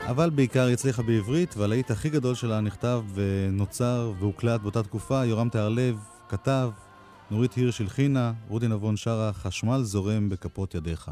אבל 0.10 0.30
בעיקר 0.30 0.68
הצליחה 0.68 1.02
בעברית, 1.02 1.58
והלהיט 1.58 1.92
הכי 1.92 2.10
גדול 2.10 2.36
שלה 2.36 2.62
נכתב 2.62 3.04
ונוצר 3.14 4.14
והוקלט 4.20 4.62
באותה 4.62 4.84
תקופה, 4.84 5.26
יורם 5.26 5.50
תהרלב 5.50 5.98
כתב, 6.30 6.70
נורית 7.32 7.54
הירש 7.54 7.82
הלחינה, 7.82 8.34
רותי 8.48 8.68
נבון 8.68 8.98
שרה, 8.98 9.34
חשמל 9.34 9.84
זורם 9.84 10.30
בכפות 10.30 10.76
ידיך. 10.76 11.12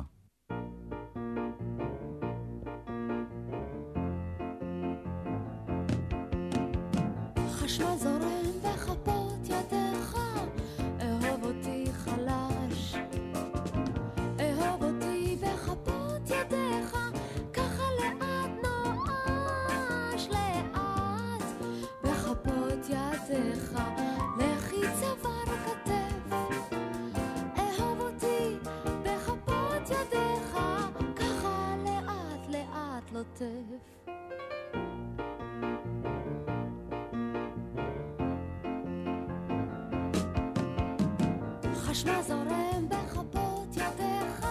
חשמל 41.95 42.21
זורם 42.27 42.89
בכפות 42.89 43.67
ידיך, 43.71 44.47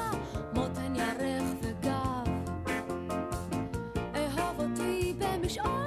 מותן 0.54 0.96
ירך 0.96 1.42
וגב. 1.62 2.32
אהוב 4.14 4.60
אותי 4.60 5.14
במשעול 5.18 5.83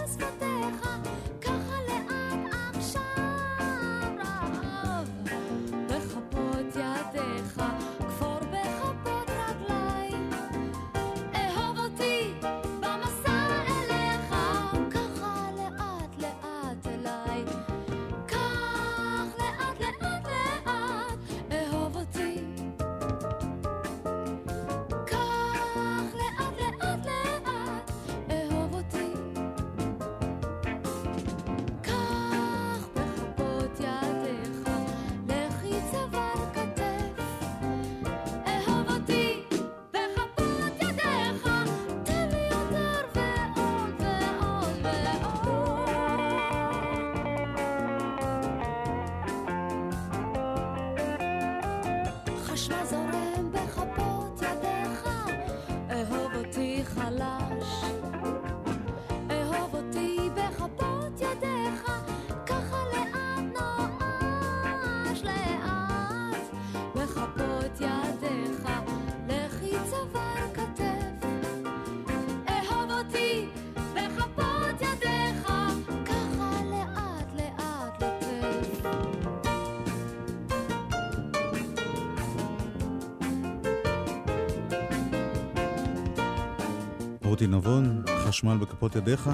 manchmal 52.70 53.07
רותי 87.38 87.48
נבון, 87.48 88.04
חשמל 88.28 88.58
בכפות 88.58 88.96
ידיך. 88.96 89.30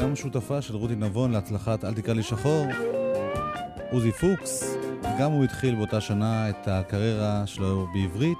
גם 0.00 0.16
שותפה 0.16 0.62
של 0.62 0.76
רותי 0.76 0.94
נבון 0.94 1.32
להצלחת 1.32 1.84
אל 1.84 1.94
תקרא 1.94 2.14
לי 2.14 2.22
שחור, 2.22 2.66
עוזי 3.90 4.12
פוקס, 4.12 4.76
גם 5.20 5.32
הוא 5.32 5.44
התחיל 5.44 5.74
באותה 5.74 6.00
שנה 6.00 6.50
את 6.50 6.68
הקריירה 6.68 7.46
שלו 7.46 7.86
בעברית. 7.94 8.38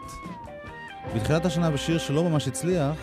בתחילת 1.15 1.47
השנה 1.47 1.71
בשיר 1.71 1.99
שלא 1.99 2.25
ממש 2.25 2.49
הצליח, 2.49 2.97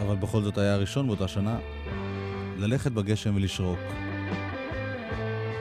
אבל 0.00 0.16
בכל 0.16 0.42
זאת 0.42 0.58
היה 0.58 0.74
הראשון 0.74 1.06
באותה 1.06 1.28
שנה, 1.28 1.58
ללכת 2.56 2.92
בגשם 2.92 3.36
ולשרוק. 3.36 3.78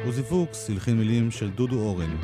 עוזי 0.06 0.24
פוקס 0.24 0.70
הלחין 0.70 0.98
מילים 0.98 1.32
של 1.32 1.50
דודו 1.50 1.80
אורן. 1.80 2.16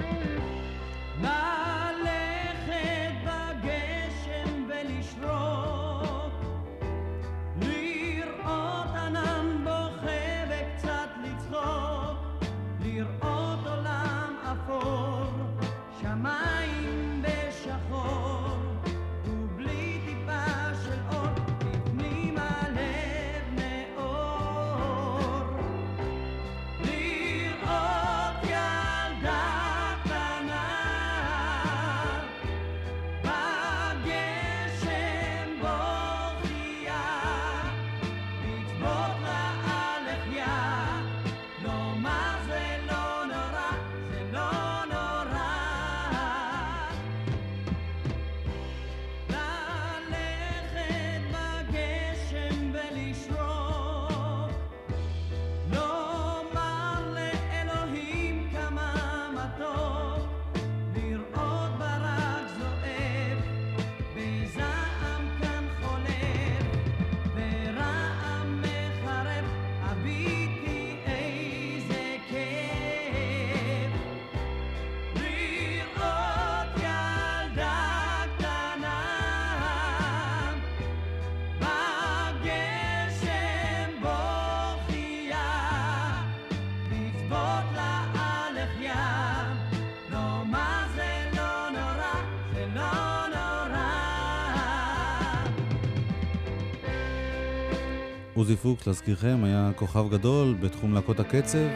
עוזי 98.47 98.57
פוקס, 98.57 98.87
להזכירכם, 98.87 99.43
היה 99.43 99.71
כוכב 99.75 100.05
גדול 100.09 100.55
בתחום 100.59 100.93
להקות 100.93 101.19
הקצב, 101.19 101.67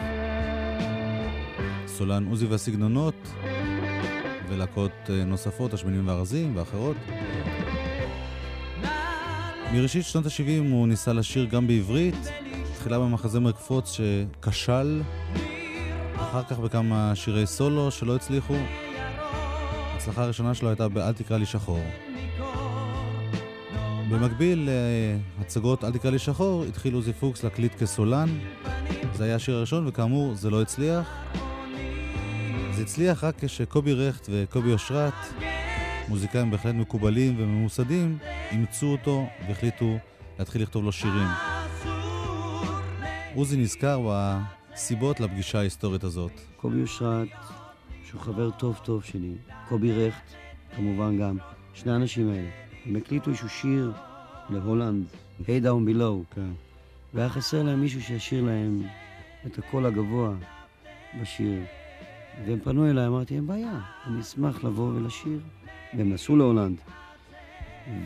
סולן 1.86 2.26
עוזי 2.26 2.46
והסגנונות, 2.46 3.14
ולהקות 4.48 4.92
אה, 5.10 5.24
נוספות, 5.24 5.74
השמנים 5.74 6.08
והרזים 6.08 6.56
ואחרות. 6.56 6.96
מראשית 9.72 10.04
שנות 10.04 10.26
ה-70 10.26 10.70
הוא 10.70 10.88
ניסה 10.88 11.12
לשיר 11.12 11.44
גם 11.44 11.66
בעברית, 11.66 12.28
תחילה 12.78 12.98
במחזמר 12.98 13.52
קפוץ 13.52 13.92
שכשל, 13.92 15.02
אחר 16.16 16.42
כך 16.42 16.58
בכמה 16.58 17.12
שירי 17.14 17.46
סולו 17.46 17.90
שלא 17.90 18.16
הצליחו. 18.16 18.56
ההצלחה 19.92 20.22
הראשונה 20.22 20.54
שלו 20.54 20.68
הייתה 20.68 20.88
ב"אל 20.88 21.12
תקרא 21.12 21.36
לי 21.36 21.46
שחור". 21.46 22.11
במקביל 24.12 24.68
להצגות 25.38 25.84
"אל 25.84 25.92
תקרא 25.92 26.10
לי 26.10 26.18
שחור" 26.18 26.64
התחיל 26.64 26.94
עוזי 26.94 27.12
פוקס 27.12 27.44
להקליט 27.44 27.74
כסולן. 27.74 28.28
זה 29.14 29.24
היה 29.24 29.34
השיר 29.34 29.56
הראשון, 29.56 29.88
וכאמור, 29.88 30.34
זה 30.34 30.50
לא 30.50 30.62
הצליח. 30.62 31.10
זה 32.72 32.82
הצליח 32.82 33.24
רק 33.24 33.44
כשקובי 33.44 33.92
רכט 33.92 34.26
וקובי 34.32 34.72
אושרת, 34.72 35.12
מוזיקאים 36.08 36.50
בהחלט 36.50 36.74
מקובלים 36.74 37.34
וממוסדים, 37.38 38.18
אימצו 38.50 38.86
אותו 38.86 39.26
והחליטו 39.48 39.98
להתחיל 40.38 40.62
לכתוב 40.62 40.84
לו 40.84 40.92
שירים. 40.92 41.28
עוזי 43.34 43.56
נזכר 43.56 44.00
בסיבות 44.72 45.20
לפגישה 45.20 45.58
ההיסטורית 45.58 46.04
הזאת. 46.04 46.32
קובי 46.56 46.82
אושרת, 46.82 47.28
שהוא 48.04 48.20
חבר 48.20 48.50
טוב 48.50 48.80
טוב 48.84 49.04
שלי, 49.04 49.34
קובי 49.68 49.92
רכט, 49.92 50.34
כמובן 50.76 51.18
גם, 51.18 51.36
שני 51.74 51.92
האנשים 51.92 52.30
האלה. 52.30 52.61
הם 52.86 52.96
הקליטו 52.96 53.30
איזשהו 53.30 53.48
שיר 53.48 53.92
להולנד, 54.50 55.04
Hey 55.40 55.64
Down 55.64 55.88
Below. 55.88 56.34
כן. 56.34 56.50
והיה 57.14 57.28
חסר 57.28 57.62
להם 57.62 57.80
מישהו 57.80 58.02
שישיר 58.02 58.44
להם 58.44 58.82
את 59.46 59.58
הקול 59.58 59.86
הגבוה 59.86 60.34
בשיר. 61.20 61.60
והם 62.46 62.58
פנו 62.64 62.90
אליי, 62.90 63.06
אמרתי, 63.06 63.34
אין 63.34 63.46
בעיה, 63.46 63.80
אני 64.06 64.20
אשמח 64.20 64.64
לבוא 64.64 64.92
ולשיר. 64.94 65.40
והם 65.94 66.12
נסעו 66.12 66.36
להולנד. 66.36 66.76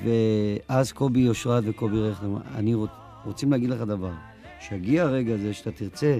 ואז 0.04 0.92
קובי 0.92 1.28
אושרת 1.28 1.64
וקובי 1.66 2.00
רכט, 2.00 2.22
אני 2.54 2.74
רוצ, 2.74 2.90
רוצים 3.24 3.52
להגיד 3.52 3.70
לך 3.70 3.80
דבר, 3.80 4.12
שיגיע 4.60 5.02
הרגע 5.02 5.34
הזה 5.34 5.54
שאתה 5.54 5.72
תרצה 5.72 6.18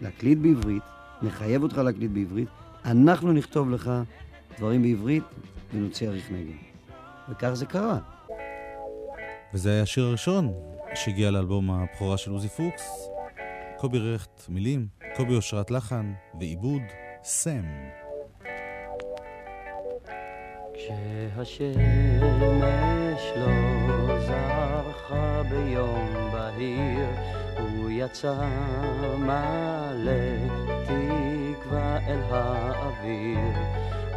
להקליט 0.00 0.38
בעברית, 0.38 0.82
נחייב 1.22 1.62
אותך 1.62 1.78
להקליט 1.78 2.10
בעברית, 2.10 2.48
אנחנו 2.84 3.32
נכתוב 3.32 3.70
לך 3.70 3.90
דברים 4.58 4.82
בעברית 4.82 5.24
ונוציא 5.74 6.08
אריך 6.08 6.30
נגן. 6.30 6.65
וכך 7.28 7.50
זה 7.52 7.66
קרה. 7.66 7.98
וזה 9.54 9.70
היה 9.70 9.82
השיר 9.82 10.04
הראשון 10.04 10.52
שהגיע 10.94 11.30
לאלבום 11.30 11.70
הבכורה 11.70 12.16
של 12.16 12.30
עוזי 12.30 12.48
פוקס. 12.48 13.08
קובי 13.76 13.98
רכט 13.98 14.42
מילים, 14.48 14.86
קובי 15.16 15.34
אושרת 15.34 15.70
לחן 15.70 16.12
ועיבוד 16.40 16.82
סם. 17.22 17.64
כשהשמש 20.74 21.76
לא 23.36 24.20
זרחה 24.20 25.42
ביום 25.50 26.30
בהיר, 26.32 27.08
הוא 27.58 27.90
יצא 27.90 28.48
מלא 29.18 30.12
תקווה 30.84 31.98
אל 32.06 32.20
האוויר. 32.30 33.56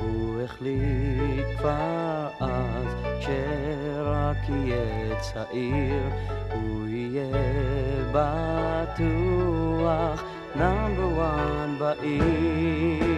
הוא 0.02 0.42
החליט 0.42 1.58
כבר 1.58 2.28
אז, 2.40 2.99
כשרק 3.20 4.50
יהיה 4.50 5.16
צעיר, 5.20 6.10
הוא 6.54 6.88
יהיה 6.88 7.32
בטוח 8.94 10.24
נאמבר 10.56 11.08
וואן 11.08 11.76
בעיר. 11.80 13.10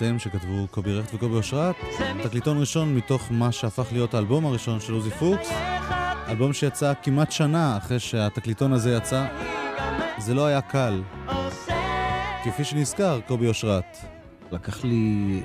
סם 0.00 0.18
שכתבו 0.18 0.66
קובי 0.70 0.92
רכט 0.92 1.14
וקובי 1.14 1.34
אושרת, 1.34 1.76
תקליטון 2.22 2.60
ראשון 2.60 2.94
מתוך 2.94 3.28
מה 3.30 3.52
שהפך 3.52 3.92
להיות 3.92 4.14
האלבום 4.14 4.46
הראשון 4.46 4.80
של 4.80 4.92
עוזי 4.92 5.10
פוקס, 5.10 5.50
אלבום 6.28 6.52
שיצא 6.52 6.92
כמעט 7.02 7.32
שנה 7.32 7.76
אחרי 7.76 7.98
שהתקליטון 7.98 8.72
הזה 8.72 8.94
יצא. 8.94 9.26
זה 10.18 10.34
לא 10.34 10.46
היה 10.46 10.60
קל. 10.60 11.02
כפי 12.44 12.64
שנזכר, 12.64 13.20
קובי 13.26 13.48
אושרת. 13.48 13.96
לקח 14.52 14.84
לי 14.84 15.40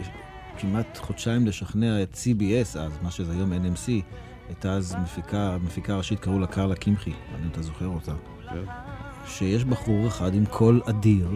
כמעט 0.58 0.98
חודשיים 0.98 1.48
לשכנע 1.48 2.04
את 2.04 2.14
CBS 2.14 2.80
אז, 2.80 2.92
מה 3.02 3.12
שזה 3.12 3.34
היום 3.34 3.54
NMC, 3.54 3.90
הייתה 4.48 4.72
אז 4.72 4.96
מפיקה, 5.04 5.58
מפיקה 5.62 5.98
ראשית, 5.98 6.20
קראו 6.20 6.40
לה 6.40 6.48
קרלה 6.48 6.76
קמחי, 6.76 7.14
אני 7.36 7.44
לא 7.44 7.50
אתה 7.52 7.62
זוכר 7.62 7.88
אותה. 7.88 8.14
כן. 8.50 8.72
שיש 9.28 9.66
בחור 9.66 10.08
אחד 10.08 10.34
עם 10.34 10.46
קול 10.46 10.82
אדיר, 10.90 11.28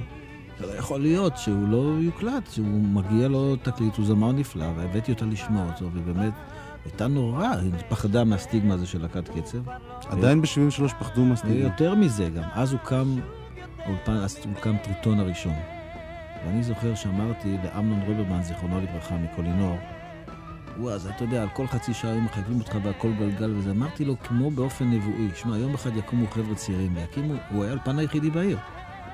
לא 0.60 0.68
יכול 0.68 1.02
להיות 1.02 1.38
שהוא 1.38 1.68
לא 1.68 1.96
יוקלט, 2.00 2.52
שהוא 2.52 2.82
מגיע 2.82 3.28
לו 3.28 3.56
תקליט, 3.56 3.96
הוא 3.96 4.06
זמר 4.06 4.32
נפלא, 4.32 4.66
והבאתי 4.78 5.12
אותה 5.12 5.26
לשמוע 5.26 5.66
אותו, 5.72 5.90
ובאמת 5.94 6.34
הייתה 6.86 7.08
נורא, 7.08 7.48
היא 7.48 7.72
פחדה 7.90 8.24
מהסטיגמה 8.24 8.74
הזה 8.74 8.86
של 8.86 9.02
להקת 9.02 9.30
קצב. 9.30 9.58
עדיין 10.10 10.42
ב-73 10.42 10.88
פחדו 11.00 11.26
מהסטיגמה. 11.26 11.60
יותר 11.60 11.96
מזה 11.96 12.30
גם, 12.30 12.44
אז 12.54 12.74
הוקם, 12.74 13.16
אולפן, 13.88 14.12
אז 14.12 14.38
הוקם 14.56 14.76
טריטון 14.84 15.20
הראשון. 15.20 15.54
ואני 16.46 16.64
זוכר 16.64 16.96
שאמרתי 16.96 17.58
לאמנון 17.64 18.02
רוברמן, 18.02 18.44
זיכרונו 18.44 18.82
לברכה, 18.82 19.18
מקולינור, 19.18 19.78
הוא 20.78 20.92
אז, 20.92 21.08
אתה 21.08 21.24
יודע, 21.24 21.42
על 21.42 21.50
כל 21.54 21.68
חצי 21.68 21.94
שעה 21.94 22.12
היו 22.12 22.22
מחייבים 22.22 22.60
אותך 22.60 22.78
והכל 22.84 23.12
גלגל 23.20 23.54
וזה. 23.56 23.72
אמרתי 23.72 24.06
לו, 24.06 24.16
כמו 24.20 24.52
באופן 24.52 24.92
נבואי, 24.92 25.28
שמע, 25.36 25.58
יום 25.58 25.74
אחד 25.74 25.98
יקומו 25.98 26.28
חבר'ה 26.28 26.56
צעירים 26.56 26.96
ויקימו, 26.96 27.34
הוא 27.52 27.64
היה 27.64 27.72
האולפן 27.72 28.00
היחידי 28.00 28.30
בעיר. 28.30 28.58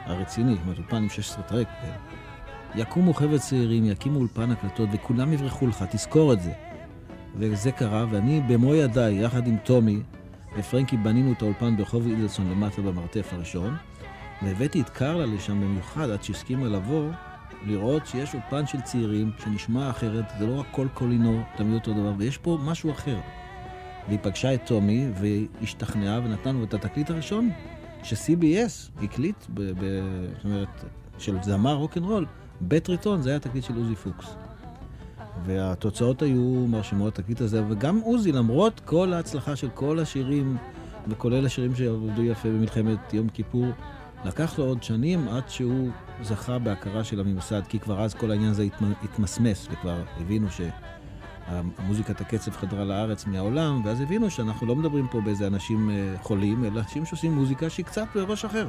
הרציני, 0.05 0.55
זאת 0.55 0.61
אומרת 0.63 0.77
אולפן 0.77 0.95
עם 0.97 1.09
16 1.09 1.43
טרק, 1.43 1.67
יקומו 2.75 3.13
חבר'ה 3.13 3.39
צעירים, 3.39 3.85
יקימו 3.85 4.19
אולפן 4.19 4.51
הקלטות 4.51 4.89
וכולם 4.91 5.33
יברחו 5.33 5.67
לך, 5.67 5.83
תזכור 5.91 6.33
את 6.33 6.41
זה. 6.41 6.51
וזה 7.35 7.71
קרה, 7.71 8.05
ואני 8.11 8.41
במו 8.47 8.75
ידיי, 8.75 9.23
יחד 9.23 9.47
עם 9.47 9.57
טומי 9.63 9.99
ופרנקי, 10.57 10.97
בנינו 10.97 11.31
את 11.31 11.41
האולפן 11.41 11.77
ברחוב 11.77 12.07
אידלסון 12.07 12.49
למטה 12.51 12.81
במרתף 12.81 13.33
הראשון, 13.33 13.75
והבאתי 14.43 14.81
את 14.81 14.89
קרלה 14.89 15.25
לשם 15.25 15.61
במיוחד 15.61 16.09
עד 16.09 16.23
שהסכימה 16.23 16.67
לבוא, 16.67 17.09
לראות 17.65 18.07
שיש 18.07 18.33
אולפן 18.33 18.67
של 18.67 18.81
צעירים 18.81 19.31
שנשמע 19.43 19.89
אחרת, 19.89 20.25
זה 20.39 20.47
לא 20.47 20.59
רק 20.59 20.65
כל 20.71 20.87
קולינור, 20.93 21.41
תמיד 21.55 21.73
אותו 21.73 21.93
דבר, 21.93 22.13
ויש 22.17 22.37
פה 22.37 22.57
משהו 22.63 22.91
אחר. 22.91 23.17
והיא 24.07 24.19
פגשה 24.21 24.53
את 24.53 24.61
טומי 24.65 25.07
והשתכנעה 25.13 26.19
ונתנו 26.19 26.63
את 26.63 26.73
התקליט 26.73 27.09
הראשון 27.09 27.49
ש-CBS 28.05 29.03
הקליט, 29.03 29.35
ב- 29.53 29.61
ב- 29.61 30.25
זאת 30.35 30.45
אומרת, 30.45 30.83
של 31.17 31.37
זמר 31.43 31.73
רוקנרול, 31.73 32.25
בטריטון 32.61 33.21
זה 33.21 33.29
היה 33.29 33.39
תקליט 33.39 33.63
של 33.63 33.75
עוזי 33.77 33.95
פוקס. 33.95 34.35
והתוצאות 35.45 36.21
היו 36.21 36.65
מרשימות, 36.67 37.19
התקליט 37.19 37.41
הזה, 37.41 37.63
וגם 37.69 37.99
עוזי, 37.99 38.31
למרות 38.31 38.81
כל 38.85 39.13
ההצלחה 39.13 39.55
של 39.55 39.69
כל 39.69 39.99
השירים, 39.99 40.57
וכולל 41.07 41.45
השירים 41.45 41.75
שעבדו 41.75 42.23
יפה 42.23 42.49
במלחמת 42.49 43.13
יום 43.13 43.29
כיפור, 43.29 43.65
לקח 44.25 44.59
לו 44.59 44.65
עוד 44.65 44.83
שנים 44.83 45.27
עד 45.27 45.49
שהוא 45.49 45.89
זכה 46.23 46.59
בהכרה 46.59 47.03
של 47.03 47.19
הממסד, 47.19 47.61
כי 47.69 47.79
כבר 47.79 48.01
אז 48.01 48.13
כל 48.13 48.31
העניין 48.31 48.51
הזה 48.51 48.67
התמסמס, 49.03 49.67
וכבר 49.71 50.03
הבינו 50.21 50.47
שהמוזיקת 51.49 52.21
הקצב 52.21 52.51
חדרה 52.51 52.83
לארץ 52.83 53.25
מהעולם, 53.25 53.81
ואז 53.85 54.01
הבינו 54.01 54.29
שאנחנו 54.29 54.67
לא 54.67 54.75
מדברים 54.75 55.07
פה 55.11 55.21
באיזה 55.21 55.47
אנשים 55.47 55.89
אה, 55.89 56.15
חולים, 56.21 56.65
אלא 56.65 56.79
אנשים 56.79 57.05
שעושים 57.05 57.31
מוזיקה 57.31 57.69
שהיא 57.69 57.85
קצת 57.85 58.05
בראש 58.15 58.45
אחר. 58.45 58.67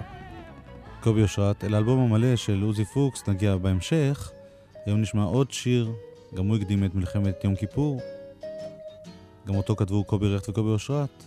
קובי 1.01 1.23
אושרת, 1.23 1.65
אל 1.65 1.75
האלבום 1.75 1.99
המלא 1.99 2.37
של 2.37 2.63
עוזי 2.63 2.85
פוקס 2.85 3.29
נגיע 3.29 3.57
בהמשך. 3.57 4.31
היום 4.87 5.01
נשמע 5.01 5.25
עוד 5.25 5.51
שיר, 5.51 5.93
גם 6.35 6.47
הוא 6.47 6.57
הקדים 6.57 6.85
את 6.85 6.95
מלחמת 6.95 7.45
יום 7.45 7.55
כיפור. 7.55 8.01
גם 9.47 9.55
אותו 9.55 9.77
כתבו 9.77 10.05
קובי 10.05 10.35
רכט 10.35 10.49
וקובי 10.49 10.69
אושרת. 10.69 11.25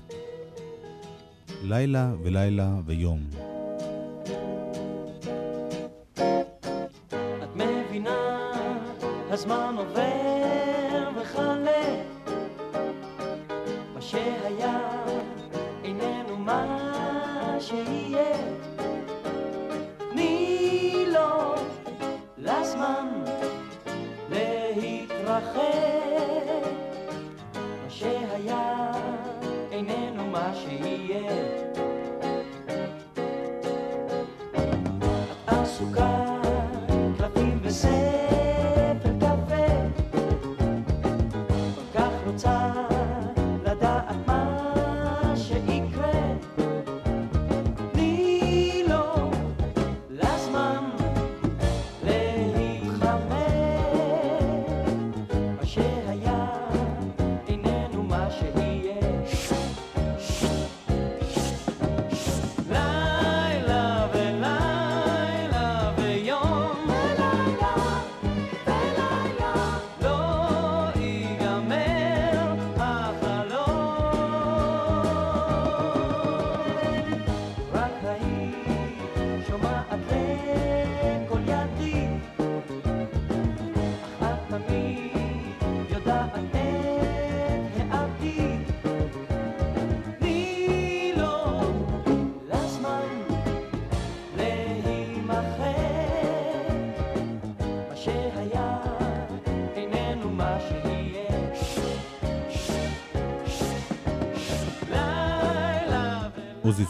לילה 1.64 2.14
ולילה 2.24 2.76
ויום. 2.86 3.49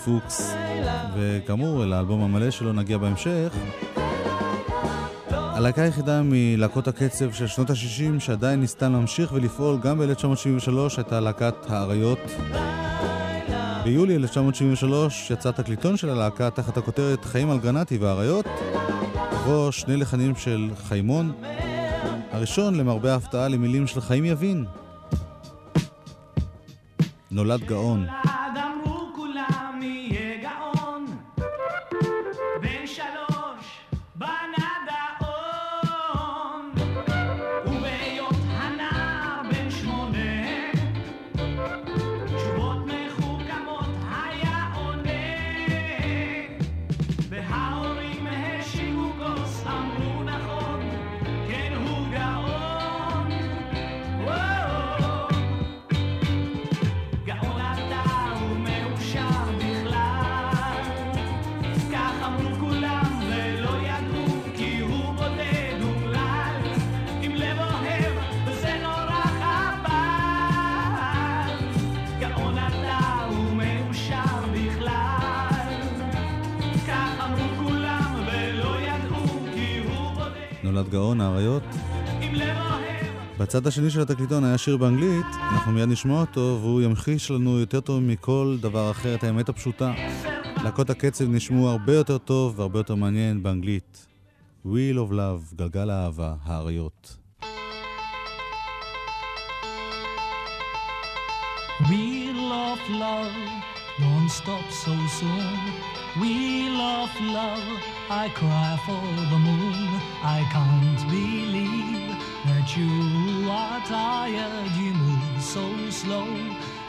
פוקס, 0.06 0.54
וכאמור, 1.16 1.84
אל 1.84 1.94
האלבום 1.94 2.22
המלא 2.22 2.52
שלו 2.52 2.74
נגיע 2.74 2.98
בהמשך. 2.98 3.54
הלהקה 5.32 5.82
היחידה 5.82 6.22
מלהקות 6.24 6.88
הקצב 6.88 7.34
של 7.34 7.48
שנות 7.48 7.70
ה-60 7.70 8.20
שעדיין 8.20 8.60
ניסתה 8.60 8.90
להמשיך 8.90 9.32
ולפעול 9.34 9.80
גם 9.82 10.00
ב-1973 10.00 10.72
הייתה 10.98 11.20
להקת 11.20 11.56
האריות. 11.70 12.20
ביולי 13.84 14.16
1973 14.16 15.32
יצא 15.32 15.52
תקליטון 15.52 15.98
של 15.98 16.10
הלהקה 16.10 16.50
תחת 16.50 16.78
הכותרת 16.78 17.26
חיים 17.26 17.50
על 17.52 17.60
גרנטי 17.60 17.98
והאריות, 17.98 18.46
ובו 19.32 19.72
שני 19.72 19.98
לחנים 19.98 20.36
של 20.36 20.70
חיימון. 20.88 21.32
הראשון, 22.32 22.76
למרבה 22.76 23.14
ההפתעה, 23.14 23.48
למילים 23.48 23.88
של 23.88 24.02
חיים 24.02 24.26
יבין. 24.26 24.66
נולד 27.32 27.64
גאון. 27.64 28.08
בצד 83.50 83.68
השני 83.68 83.90
של 83.90 84.02
התקליטון 84.02 84.44
היה 84.44 84.58
שיר 84.58 84.78
באנגלית, 84.78 85.26
אנחנו 85.52 85.72
מיד 85.72 85.90
נשמע 85.90 86.22
אותו, 86.22 86.60
והוא 86.62 86.82
ימחיש 86.82 87.32
לנו 87.32 87.60
יותר 87.60 87.80
טוב 87.82 88.00
מכל 88.00 88.58
דבר 88.62 88.92
אחר 88.92 89.16
את 89.16 89.24
האמת 89.24 89.50
הפשוטה. 89.50 89.94
להקות 90.64 90.90
הקצב 90.90 91.30
נשמעו 91.30 91.70
הרבה 91.70 91.94
יותר 91.94 92.18
טוב 92.18 92.60
והרבה 92.60 92.80
יותר 92.80 92.96
מעניין 92.96 93.44
באנגלית. 93.44 94.08
Wheel 94.66 94.96
of 94.96 95.12
Love, 95.12 95.56
גלגל 95.56 95.90
האהבה, 95.90 96.34
האריות. 96.44 97.18
Wheel 101.80 102.52
of 102.52 102.90
love, 102.90 103.69
don't 104.00 104.30
stop 104.30 104.70
so 104.72 104.96
soon. 105.08 105.58
Wheel 106.20 106.80
of 106.82 107.10
love, 107.22 107.84
I 108.10 108.30
cry 108.30 108.80
for 108.86 109.02
the 109.32 109.40
moon. 109.40 110.02
I 110.24 110.44
can't 110.52 111.02
believe 111.10 112.16
that 112.46 112.76
you 112.78 113.50
are 113.50 113.80
tired. 113.82 114.72
You 114.78 114.94
move 114.94 115.42
so 115.42 115.90
slow, 115.90 116.28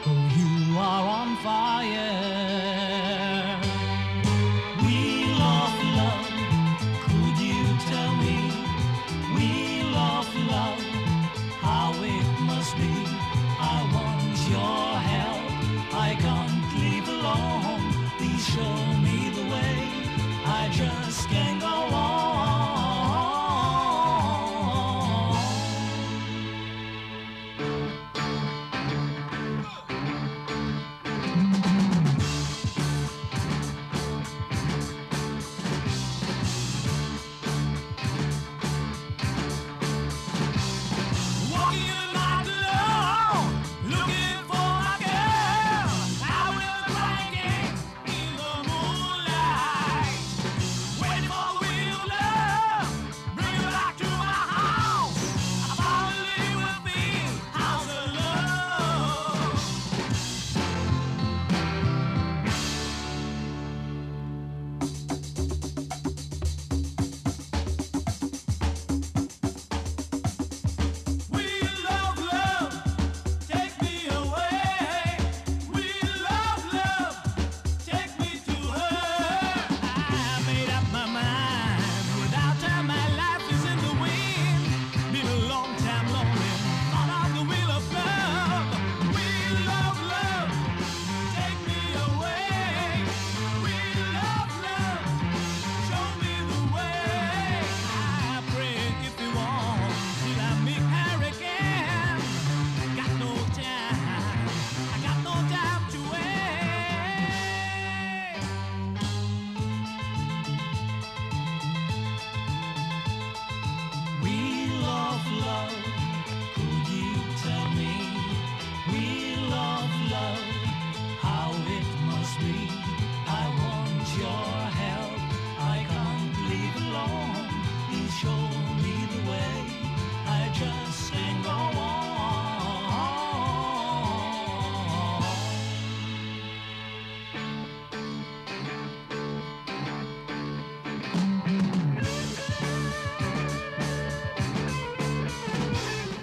oh, 0.07 0.29
you 0.37 0.77
are 0.77 1.07
on 1.19 1.37
fire. 1.37 2.71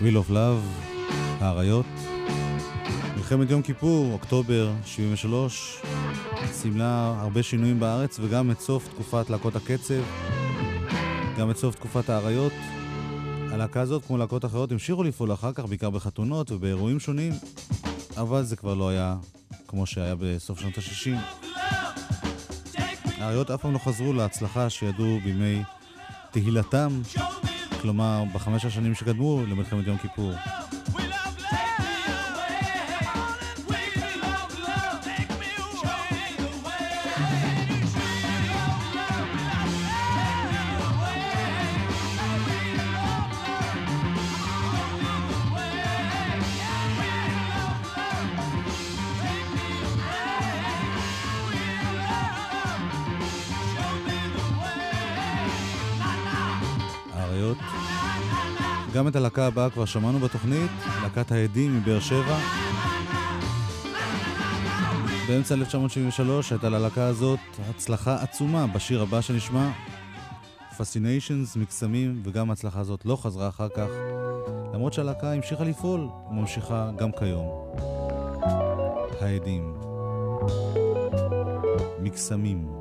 Wheel 0.09 0.29
of 0.29 0.31
Love, 0.31 0.91
האריות. 1.41 1.87
מלחמת 3.17 3.51
יום 3.51 3.63
כיפור, 3.63 4.13
אוקטובר 4.13 4.73
73, 4.85 5.81
סימלה 6.53 7.19
הרבה 7.21 7.43
שינויים 7.43 7.81
בארץ 7.81 8.19
וגם 8.23 8.51
את 8.51 8.61
סוף 8.61 8.89
תקופת 8.89 9.31
להקות 9.31 9.57
הקצב, 9.57 10.03
גם 11.39 11.51
את 11.51 11.57
סוף 11.57 11.75
תקופת 11.75 12.11
האריות. 12.11 12.53
הלהקה 13.53 13.81
הזאת, 13.81 14.05
כמו 14.07 14.17
להקות 14.17 14.45
אחרות, 14.45 14.73
המשיכו 14.73 15.03
לפעול 15.03 15.33
אחר 15.33 15.53
כך, 15.53 15.65
בעיקר 15.65 15.91
בחתונות 15.91 16.51
ובאירועים 16.51 17.01
שונים, 17.01 17.33
אבל 18.17 18.43
זה 18.43 18.57
כבר 18.57 18.75
לא 18.75 18.89
היה 18.89 19.17
כמו 19.67 19.87
שהיה 19.87 20.15
בסוף 20.19 20.61
שנות 20.61 20.79
ה-60. 20.79 21.17
האריות 23.19 23.51
אף 23.51 23.63
פעם 23.63 23.73
לא 23.73 23.79
חזרו 23.79 24.13
להצלחה 24.13 24.71
שידעו 24.71 25.19
בימי 25.25 25.63
תהילתם, 26.31 27.01
כלומר 27.83 28.25
בחמש 28.33 28.65
השנים 28.65 28.95
שקדמו 28.95 29.43
למלחמת 29.49 29.87
יום 29.87 29.99
כיפור. 29.99 30.33
גם 58.95 59.09
את 59.09 59.17
הלהקה 59.17 59.47
הבאה 59.47 59.71
כבר 59.71 59.85
שמענו 59.85 60.19
בתוכנית, 60.19 60.71
להקת 61.03 61.33
העדים 61.33 61.77
מבאר 61.77 62.01
שבע. 62.01 62.39
באמצע 65.29 65.55
1973 65.55 66.53
הייתה 66.53 66.69
ללהקה 66.69 67.07
הזאת 67.07 67.39
הצלחה 67.71 68.23
עצומה 68.23 68.67
בשיר 68.67 69.03
הבא 69.03 69.21
שנשמע, 69.21 69.71
Fascinations, 70.79 71.59
מקסמים, 71.59 72.23
וגם 72.25 72.51
ההצלחה 72.51 72.81
הזאת 72.81 73.05
לא 73.05 73.17
חזרה 73.17 73.49
אחר 73.49 73.69
כך, 73.69 73.89
למרות 74.75 74.93
שהלהקה 74.93 75.33
המשיכה 75.33 75.65
לפעול 75.65 76.09
וממשיכה 76.31 76.91
גם 76.97 77.11
כיום. 77.19 77.49
העדים. 79.21 79.75
מקסמים. 82.01 82.78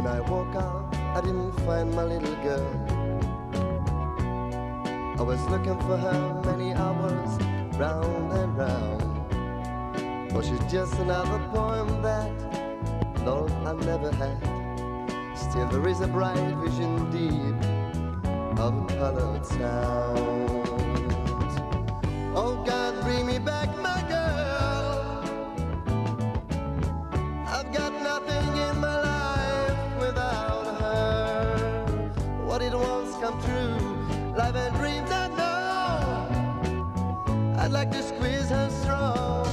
When 0.00 0.08
I 0.10 0.20
woke 0.20 0.54
up, 0.56 0.96
I 1.14 1.20
didn't 1.20 1.52
find 1.66 1.94
my 1.94 2.04
little 2.04 2.34
girl. 2.36 2.72
I 5.18 5.22
was 5.22 5.44
looking 5.50 5.78
for 5.80 5.98
her 5.98 6.42
many 6.42 6.72
hours, 6.72 7.38
round 7.76 8.32
and 8.32 8.56
round. 8.56 10.32
But 10.32 10.46
she's 10.46 10.72
just 10.72 10.94
another 10.94 11.38
poem 11.52 12.00
that, 12.00 12.32
though 13.26 13.46
I 13.66 13.74
never 13.74 14.10
had, 14.12 14.40
still 15.36 15.68
there 15.68 15.86
is 15.86 16.00
a 16.00 16.06
bright 16.06 16.54
vision 16.64 17.10
deep 17.10 17.60
of 18.58 18.72
a 18.82 18.86
colored 18.96 19.44
sound. 19.44 20.66
Oh 22.34 22.56
God, 22.64 22.79
come 33.30 33.42
true, 33.42 34.34
life 34.36 34.54
and 34.54 34.76
dreams 34.76 35.10
I 35.10 35.28
know. 35.28 36.26
I'd 37.58 37.72
like 37.72 37.90
to 37.92 38.02
squeeze 38.02 38.48
her 38.48 38.70
strong 38.82 39.46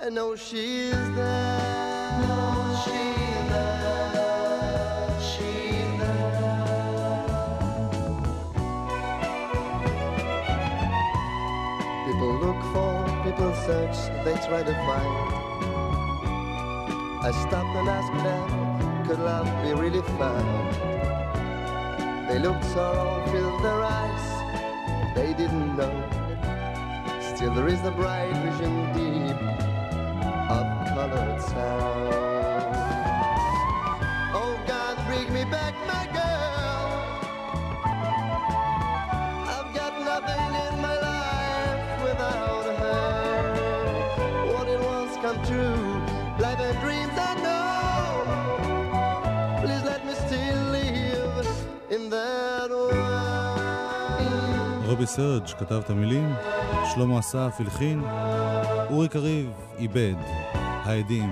and 0.00 0.14
know 0.14 0.36
she's 0.36 0.92
there. 1.14 1.58
There. 3.50 5.20
She's 5.20 5.98
there. 6.00 6.26
People 12.06 12.32
look 12.44 12.60
for, 12.72 12.92
people 13.24 13.52
search, 13.66 13.98
they 14.24 14.36
try 14.46 14.62
to 14.62 14.74
find. 14.86 15.14
I 17.20 17.30
stopped 17.32 17.76
and 17.76 17.88
asked 17.88 18.22
them, 18.24 19.06
could 19.06 19.20
love 19.20 19.46
be 19.62 19.72
really 19.74 20.02
found? 20.18 20.97
They 22.28 22.38
looked 22.38 22.64
sorrow 22.66 23.24
filled 23.32 23.62
their 23.64 23.82
eyes, 23.82 25.14
they 25.14 25.32
didn't 25.32 25.76
know. 25.78 26.04
Still 27.20 27.54
there 27.54 27.68
is 27.68 27.80
the 27.82 27.90
bright 27.90 28.32
vision 28.44 28.74
deep 28.92 29.36
of 30.50 30.66
colored 30.94 31.40
sound. 31.40 32.76
Oh 34.34 34.60
God, 34.66 34.96
bring 35.06 35.32
me 35.32 35.44
back 35.44 35.74
my 35.86 36.04
girl. 36.18 37.38
I've 39.34 39.74
got 39.74 39.98
nothing 40.00 40.48
in 40.66 40.82
my 40.82 40.96
life 41.00 42.02
without 42.04 42.66
her. 42.82 44.52
What 44.52 44.68
it 44.68 44.80
wants 44.80 45.16
come 45.16 45.42
true, 45.46 45.87
רובי 54.98 55.06
סרג' 55.06 55.46
כתב 55.58 55.80
את 55.84 55.90
המילים, 55.90 56.34
שלמה 56.94 57.18
אסף 57.18 57.56
הלחין, 57.58 58.02
אורי 58.90 59.08
קריב 59.08 59.50
איבד, 59.78 60.14
העדים. 60.54 61.30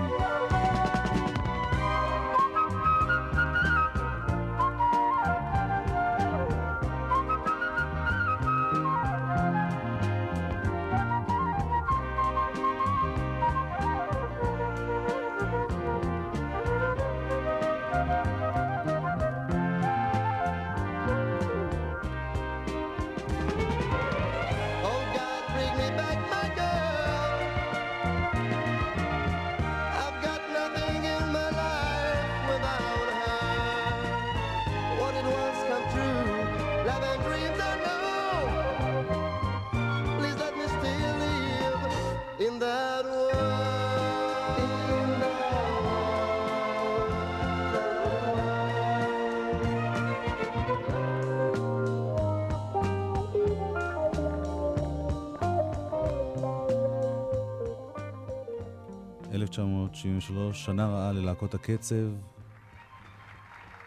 שנה 60.57 60.87
רעה 60.87 61.11
ללהקות 61.11 61.53
הקצב, 61.53 61.95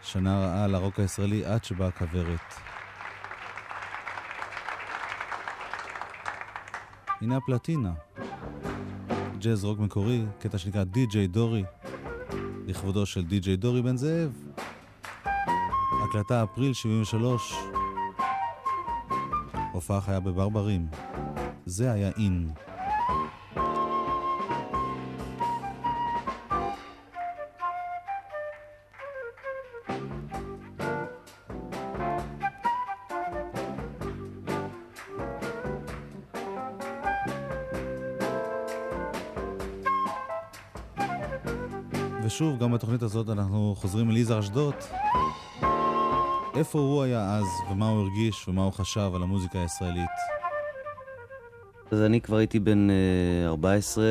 שנה 0.01 0.39
רעה 0.39 0.67
לרוק 0.67 0.99
הישראלי 0.99 1.45
עד 1.45 1.63
שבאה 1.63 1.87
הכוורת. 1.87 2.53
הנה 7.21 7.37
הפלטינה, 7.37 7.93
ג'אז 9.39 9.63
רוק 9.63 9.79
מקורי, 9.79 10.25
קטע 10.39 10.57
שנקרא 10.57 10.83
די.ג'יי 10.83 11.27
דורי, 11.27 11.63
לכבודו 12.65 13.05
של 13.05 13.25
די.ג'יי 13.25 13.55
דורי 13.55 13.81
בן 13.81 13.97
זאב. 13.97 14.31
הקלטה 16.03 16.43
אפריל 16.43 16.73
73, 16.73 17.53
הופעה 19.73 20.01
חיה 20.01 20.19
בברברים. 20.19 20.87
זה 21.65 21.91
היה 21.91 22.09
אין. 22.17 22.49
ושוב, 42.23 42.59
גם 42.59 42.71
בתוכנית 42.71 43.01
הזאת 43.01 43.29
אנחנו 43.29 43.75
חוזרים 43.77 44.09
אל 44.09 44.17
יזהר 44.17 44.39
אשדוד. 44.39 44.73
איפה 46.55 46.79
הוא 46.79 47.03
היה 47.03 47.37
אז, 47.37 47.45
ומה 47.71 47.89
הוא 47.89 48.01
הרגיש, 48.01 48.47
ומה 48.47 48.63
הוא 48.63 48.73
חשב 48.73 49.11
על 49.15 49.23
המוזיקה 49.23 49.59
הישראלית. 49.59 50.09
אז 51.91 52.01
אני 52.01 52.21
כבר 52.21 52.37
הייתי 52.37 52.59
בן 52.59 52.87
14, 53.45 54.03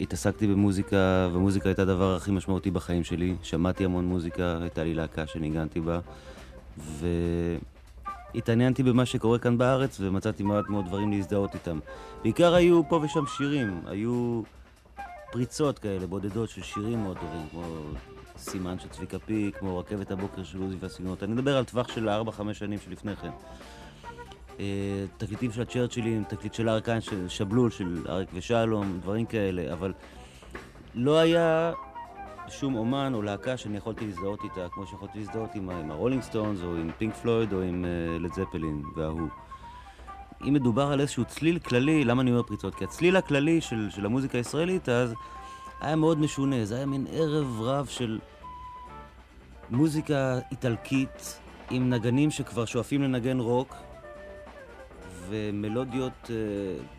והתעסקתי 0.00 0.46
במוזיקה, 0.46 1.28
ומוזיקה 1.32 1.68
הייתה 1.68 1.82
הדבר 1.82 2.16
הכי 2.16 2.30
משמעותי 2.30 2.70
בחיים 2.70 3.04
שלי. 3.04 3.34
שמעתי 3.42 3.84
המון 3.84 4.04
מוזיקה, 4.04 4.58
הייתה 4.60 4.84
לי 4.84 4.94
להקה 4.94 5.26
שניגנתי 5.26 5.80
בה, 5.80 6.00
והתעניינתי 8.34 8.82
במה 8.82 9.06
שקורה 9.06 9.38
כאן 9.38 9.58
בארץ, 9.58 9.96
ומצאתי 10.00 10.42
מעט 10.42 10.68
מאוד 10.68 10.86
דברים 10.86 11.10
להזדהות 11.10 11.54
איתם. 11.54 11.78
בעיקר 12.22 12.54
היו 12.54 12.88
פה 12.88 13.00
ושם 13.02 13.26
שירים, 13.26 13.80
היו 13.86 14.42
פריצות 15.32 15.78
כאלה, 15.78 16.06
בודדות 16.06 16.48
של 16.48 16.62
שירים 16.62 17.02
מאוד 17.02 17.16
טובים, 17.16 17.46
כמו 17.50 17.62
סימן 18.36 18.78
של 18.78 18.88
צביקה 18.88 19.18
פיק, 19.18 19.56
כמו 19.56 19.78
רכבת 19.78 20.10
הבוקר 20.10 20.44
של 20.44 20.62
עוזי 20.62 20.76
והסגנונות. 20.80 21.22
אני 21.22 21.32
מדבר 21.32 21.56
על 21.56 21.64
טווח 21.64 21.88
של 21.88 22.08
4-5 22.08 22.12
שנים 22.52 22.78
שלפני 22.84 23.16
כן. 23.16 23.30
תקליטים 25.16 25.52
של 25.52 25.62
הצ'רצ'ילים, 25.62 26.24
תקליט 26.24 26.54
של 26.54 26.68
אריק 26.68 26.86
של 27.00 27.28
שבלול, 27.28 27.70
של 27.70 28.04
אריק 28.08 28.28
ושלום, 28.34 28.98
דברים 29.02 29.26
כאלה, 29.26 29.72
אבל 29.72 29.92
לא 30.94 31.18
היה 31.18 31.72
שום 32.48 32.74
אומן 32.74 33.12
או 33.14 33.22
להקה 33.22 33.56
שאני 33.56 33.76
יכולתי 33.76 34.06
להזדהות 34.06 34.44
איתה, 34.44 34.66
כמו 34.74 34.86
שיכולתי 34.86 35.18
להזדהות 35.18 35.54
עם, 35.54 35.70
עם 35.70 35.90
הרולינג 35.90 36.22
סטונס, 36.22 36.62
או 36.62 36.76
עם 36.76 36.90
פינק 36.98 37.14
פלויד, 37.14 37.52
או 37.52 37.60
עם 37.60 37.84
אה, 37.84 38.22
לד 38.22 38.32
זפלין 38.32 38.82
וההוא. 38.96 39.28
אם 40.48 40.52
מדובר 40.52 40.92
על 40.92 41.00
איזשהו 41.00 41.24
צליל 41.24 41.58
כללי, 41.58 42.04
למה 42.04 42.22
אני 42.22 42.30
אומר 42.30 42.42
פריצות? 42.42 42.74
כי 42.74 42.84
הצליל 42.84 43.16
הכללי 43.16 43.60
של, 43.60 43.88
של 43.90 44.06
המוזיקה 44.06 44.38
הישראלית 44.38 44.88
אז 44.88 45.14
היה 45.80 45.96
מאוד 45.96 46.18
משונה, 46.18 46.64
זה 46.64 46.76
היה 46.76 46.86
מין 46.86 47.06
ערב 47.10 47.60
רב 47.60 47.86
של 47.86 48.18
מוזיקה 49.70 50.38
איטלקית 50.50 51.40
עם 51.70 51.90
נגנים 51.90 52.30
שכבר 52.30 52.64
שואפים 52.64 53.02
לנגן 53.02 53.40
רוק, 53.40 53.74
ומלודיות 55.30 56.12
uh, 56.24 56.30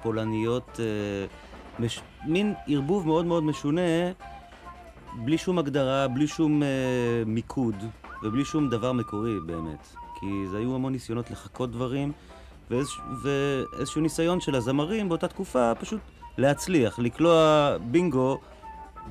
פולניות, 0.04 0.70
uh, 0.76 1.82
מש... 1.82 2.02
מין 2.26 2.54
ערבוב 2.68 3.08
מאוד 3.08 3.26
מאוד 3.26 3.44
משונה, 3.44 4.12
בלי 5.26 5.38
שום 5.38 5.60
הגדרה, 5.60 6.08
בלי 6.08 6.28
שום 6.28 6.62
uh, 6.62 6.66
מיקוד, 7.26 7.76
ובלי 8.24 8.46
שום 8.46 8.70
דבר 8.70 8.92
מקורי 8.92 9.40
באמת. 9.46 9.96
כי 10.20 10.48
זה 10.52 10.58
היו 10.58 10.76
המון 10.76 10.92
ניסיונות 10.92 11.32
לחקות 11.32 11.72
דברים, 11.72 12.12
ואיז... 12.72 12.88
ואיזשהו 13.24 14.02
ניסיון 14.02 14.42
של 14.42 14.56
הזמרים 14.56 15.10
באותה 15.10 15.28
תקופה 15.28 15.76
פשוט 15.76 16.00
להצליח, 16.38 17.00
לקלוע 17.00 17.76
בינגו 17.92 18.38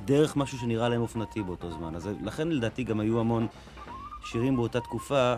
דרך 0.05 0.37
משהו 0.37 0.57
שנראה 0.57 0.89
להם 0.89 1.01
אופנתי 1.01 1.43
באותו 1.43 1.71
זמן. 1.71 1.95
אז 1.95 2.09
לכן 2.23 2.47
לדעתי 2.47 2.83
גם 2.83 2.99
היו 2.99 3.19
המון 3.19 3.47
שירים 4.23 4.55
באותה 4.55 4.79
תקופה, 4.79 5.35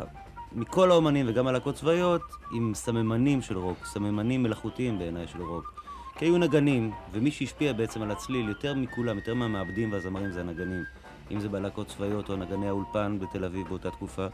מכל 0.56 0.92
האומנים 0.92 1.26
וגם 1.30 1.48
הלהקות 1.48 1.76
צבאיות, 1.76 2.22
עם 2.52 2.72
סממנים 2.76 3.42
של 3.42 3.58
רוק, 3.58 3.86
סממנים 3.86 4.44
מלאכותיים 4.44 5.00
בעיניי 5.00 5.28
של 5.28 5.42
רוק. 5.42 5.74
כי 6.18 6.26
היו 6.26 6.38
נגנים, 6.38 6.92
ומי 7.12 7.32
שהשפיע 7.32 7.74
בעצם 7.74 8.02
על 8.02 8.12
הצליל 8.12 8.50
יותר 8.50 8.74
מכולם, 8.74 9.18
יותר 9.18 9.34
מהמעבדים 9.34 9.92
והזמרים 9.92 10.32
זה 10.32 10.40
הנגנים. 10.42 10.84
אם 11.32 11.40
זה 11.40 11.50
בלהקות 11.50 11.88
צבאיות 11.88 12.30
או 12.30 12.36
נגני 12.36 12.68
האולפן 12.68 13.18
בתל 13.20 13.46
אביב 13.46 13.68
באותה 13.68 13.92
תקופה. 13.92 14.28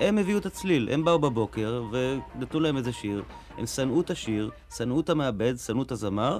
הם 0.00 0.18
הביאו 0.18 0.38
את 0.38 0.46
הצליל, 0.46 0.88
הם 0.92 1.04
באו 1.04 1.18
בבוקר 1.18 1.84
ונתנו 1.92 2.60
להם 2.60 2.76
איזה 2.76 2.92
שיר, 2.92 3.22
הם 3.58 3.66
שנאו 3.66 4.00
את 4.00 4.10
השיר, 4.10 4.50
שנאו 4.76 5.00
את 5.00 5.10
המעבד, 5.10 5.54
שנאו 5.58 5.82
את 5.82 5.92
הזמר, 5.92 6.38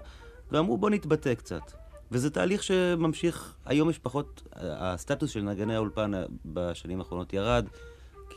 ואמרו 0.52 0.78
בוא 0.78 0.90
נתבטא 0.90 1.34
קצת. 1.34 1.72
וזה 2.12 2.30
תהליך 2.30 2.62
שממשיך, 2.62 3.54
היום 3.66 3.90
יש 3.90 3.98
פחות, 3.98 4.42
הסטטוס 4.56 5.30
של 5.30 5.42
נגני 5.42 5.74
האולפן 5.74 6.12
בשנים 6.44 6.98
האחרונות 6.98 7.32
ירד, 7.32 7.66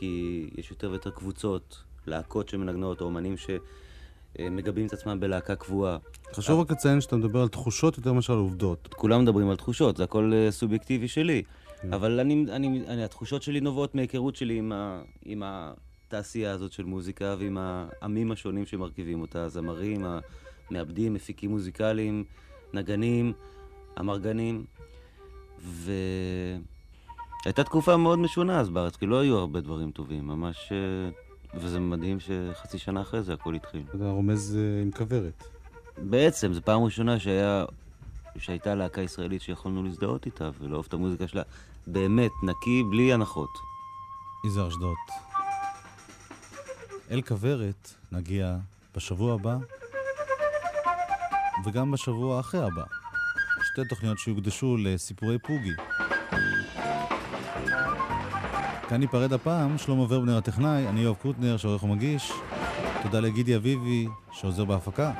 כי 0.01 0.49
יש 0.57 0.71
יותר 0.71 0.89
ויותר 0.89 1.09
קבוצות, 1.09 1.83
להקות 2.07 2.49
שמנגנות, 2.49 3.01
או 3.01 3.05
אומנים 3.05 3.35
שמגבים 3.37 4.87
את 4.87 4.93
עצמם 4.93 5.19
בלהקה 5.19 5.55
קבועה. 5.55 5.97
חשוב 6.33 6.59
רק 6.59 6.71
לציין 6.71 7.01
שאתה 7.01 7.15
מדבר 7.15 7.41
על 7.41 7.47
תחושות 7.47 7.97
יותר 7.97 8.13
מאשר 8.13 8.33
על 8.33 8.39
עובדות. 8.39 8.93
כולם 8.93 9.21
מדברים 9.21 9.49
על 9.49 9.55
תחושות, 9.55 9.97
זה 9.97 10.03
הכל 10.03 10.31
אה, 10.33 10.51
סובייקטיבי 10.51 11.07
שלי. 11.07 11.43
כן. 11.81 11.93
אבל 11.93 12.19
אני, 12.19 12.45
אני, 12.51 12.83
אני, 12.87 13.03
התחושות 13.03 13.43
שלי 13.43 13.59
נובעות 13.59 13.95
מהיכרות 13.95 14.35
שלי 14.35 14.57
עם, 14.57 14.71
ה, 14.71 15.01
עם 15.25 15.43
התעשייה 15.45 16.51
הזאת 16.51 16.71
של 16.71 16.83
מוזיקה 16.83 17.35
ועם 17.39 17.57
העמים 17.59 18.31
השונים 18.31 18.65
שמרכיבים 18.65 19.21
אותה, 19.21 19.43
הזמרים, 19.43 20.05
המעבדים, 20.69 21.13
מפיקים 21.13 21.49
מוזיקליים, 21.49 22.23
נגנים, 22.73 23.33
אמרגנים. 23.99 24.65
ו... 25.59 25.91
הייתה 27.45 27.63
תקופה 27.63 27.97
מאוד 27.97 28.19
משונה 28.19 28.59
אז 28.59 28.69
בארץ, 28.69 28.95
כי 28.95 29.05
לא 29.05 29.19
היו 29.19 29.37
הרבה 29.37 29.61
דברים 29.61 29.91
טובים, 29.91 30.27
ממש... 30.27 30.71
אה, 30.71 31.09
וזה 31.53 31.79
מדהים 31.79 32.17
שחצי 32.19 32.77
שנה 32.77 33.01
אחרי 33.01 33.23
זה 33.23 33.33
הכל 33.33 33.55
התחיל. 33.55 33.83
אתה 33.95 34.09
רומז 34.09 34.57
uh, 34.57 34.83
עם 34.83 34.91
כוורת. 34.91 35.43
בעצם, 35.97 36.53
זו 36.53 36.61
פעם 36.61 36.83
ראשונה 36.83 37.19
שהיה, 37.19 37.65
שהייתה 38.37 38.75
להקה 38.75 39.01
ישראלית 39.01 39.41
שיכולנו 39.41 39.83
להזדהות 39.83 40.25
איתה 40.25 40.49
ולאהוב 40.59 40.85
את 40.87 40.93
המוזיקה 40.93 41.27
שלה. 41.27 41.41
באמת, 41.87 42.31
נקי, 42.43 42.83
בלי 42.91 43.13
הנחות. 43.13 43.49
יזהר 44.45 44.67
אשדוד. 44.67 44.97
אל 47.11 47.21
כוורת 47.21 47.93
נגיע 48.11 48.57
בשבוע 48.95 49.33
הבא, 49.33 49.57
וגם 51.65 51.91
בשבוע 51.91 52.39
אחרי 52.39 52.61
הבא. 52.61 52.83
שתי 53.63 53.81
תוכניות 53.89 54.19
שיוקדשו 54.19 54.77
לסיפורי 54.77 55.39
פוגי. 55.39 55.73
כאן 58.91 58.99
ניפרד 58.99 59.33
הפעם, 59.33 59.77
שלמה 59.77 60.01
ורבנר 60.01 60.37
הטכנאי, 60.37 60.87
אני 60.87 60.99
יואב 60.99 61.15
קוטנר 61.21 61.57
שעורך 61.57 61.83
ומגיש. 61.83 62.31
תודה 63.03 63.19
לגידי 63.19 63.55
אביבי 63.55 64.07
שעוזר 64.31 64.65
בהפקה. 64.65 65.11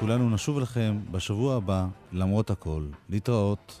כולנו 0.00 0.30
נשוב 0.30 0.56
אליכם 0.56 0.98
בשבוע 1.10 1.56
הבא, 1.56 1.86
למרות 2.12 2.50
הכל. 2.50 2.86
להתראות. 3.08 3.80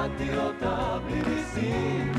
ונשאתי 0.00 0.38
אותה 0.38 0.98
בלי 1.06 1.22
ניסים 1.22 2.12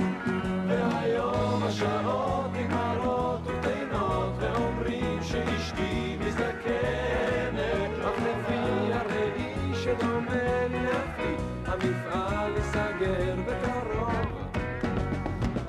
והיום 0.67 1.63
השעות 1.63 2.51
נגמרות 2.53 3.41
וטעינות 3.45 4.33
ואומרים 4.39 5.19
שאשתי 5.23 6.17
מזדקנת. 6.19 7.91
אך 8.01 8.21
לפי 8.21 8.93
הראי 8.93 9.75
שדומה 9.83 10.67
לי 10.71 10.85
אחי 10.91 11.35
המפעל 11.65 12.51
ייסגר 12.55 13.35
בקרוב. 13.47 14.51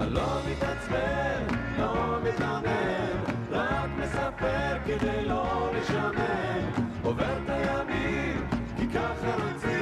לא 0.00 0.40
מתעצבן, 0.50 1.46
לא 1.78 2.18
מתלונן 2.24 3.16
רק 3.50 3.90
מספר 3.98 4.76
כדי 4.86 5.24
לא 5.24 5.70
לשמן 5.76 6.82
עובר 7.02 7.36
את 7.44 7.50
הימים, 7.50 8.46
כי 8.76 8.86
ככה 8.88 9.36
רוצים 9.44 9.81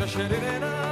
האיש 0.00 0.87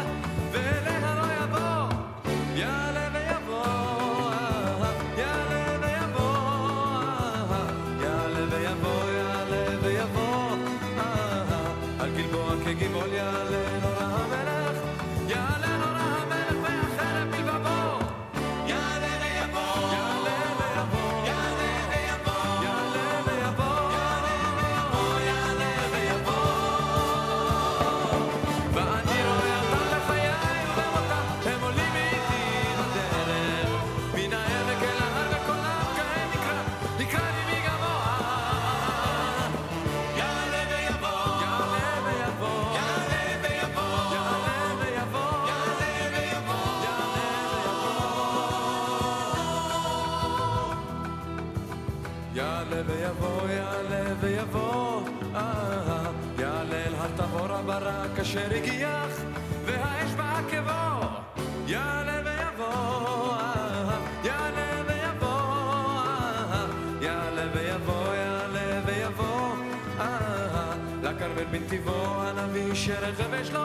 שרכב 72.87 73.35
יש 73.41 73.51
לו, 73.51 73.61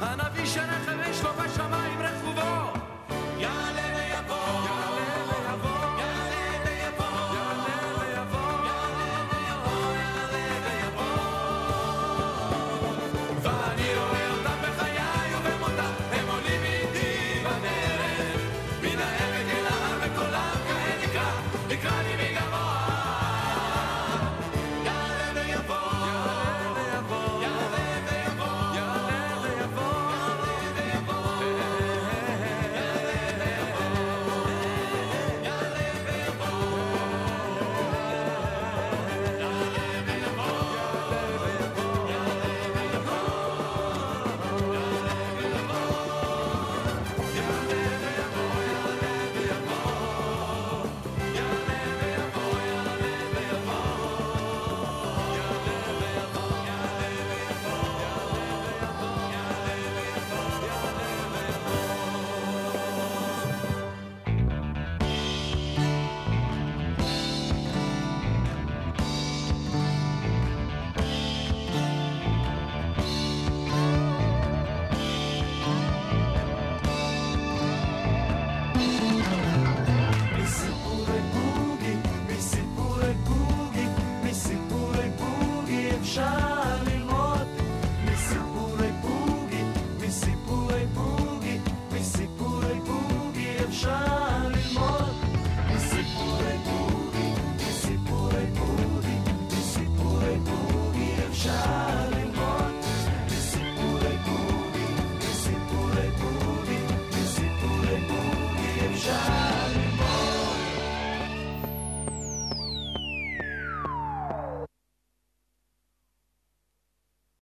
הנביא 0.00 0.46
שרכב 0.46 0.96
יש 1.10 1.22
לו 1.22 1.30
בשמיים 1.32 1.83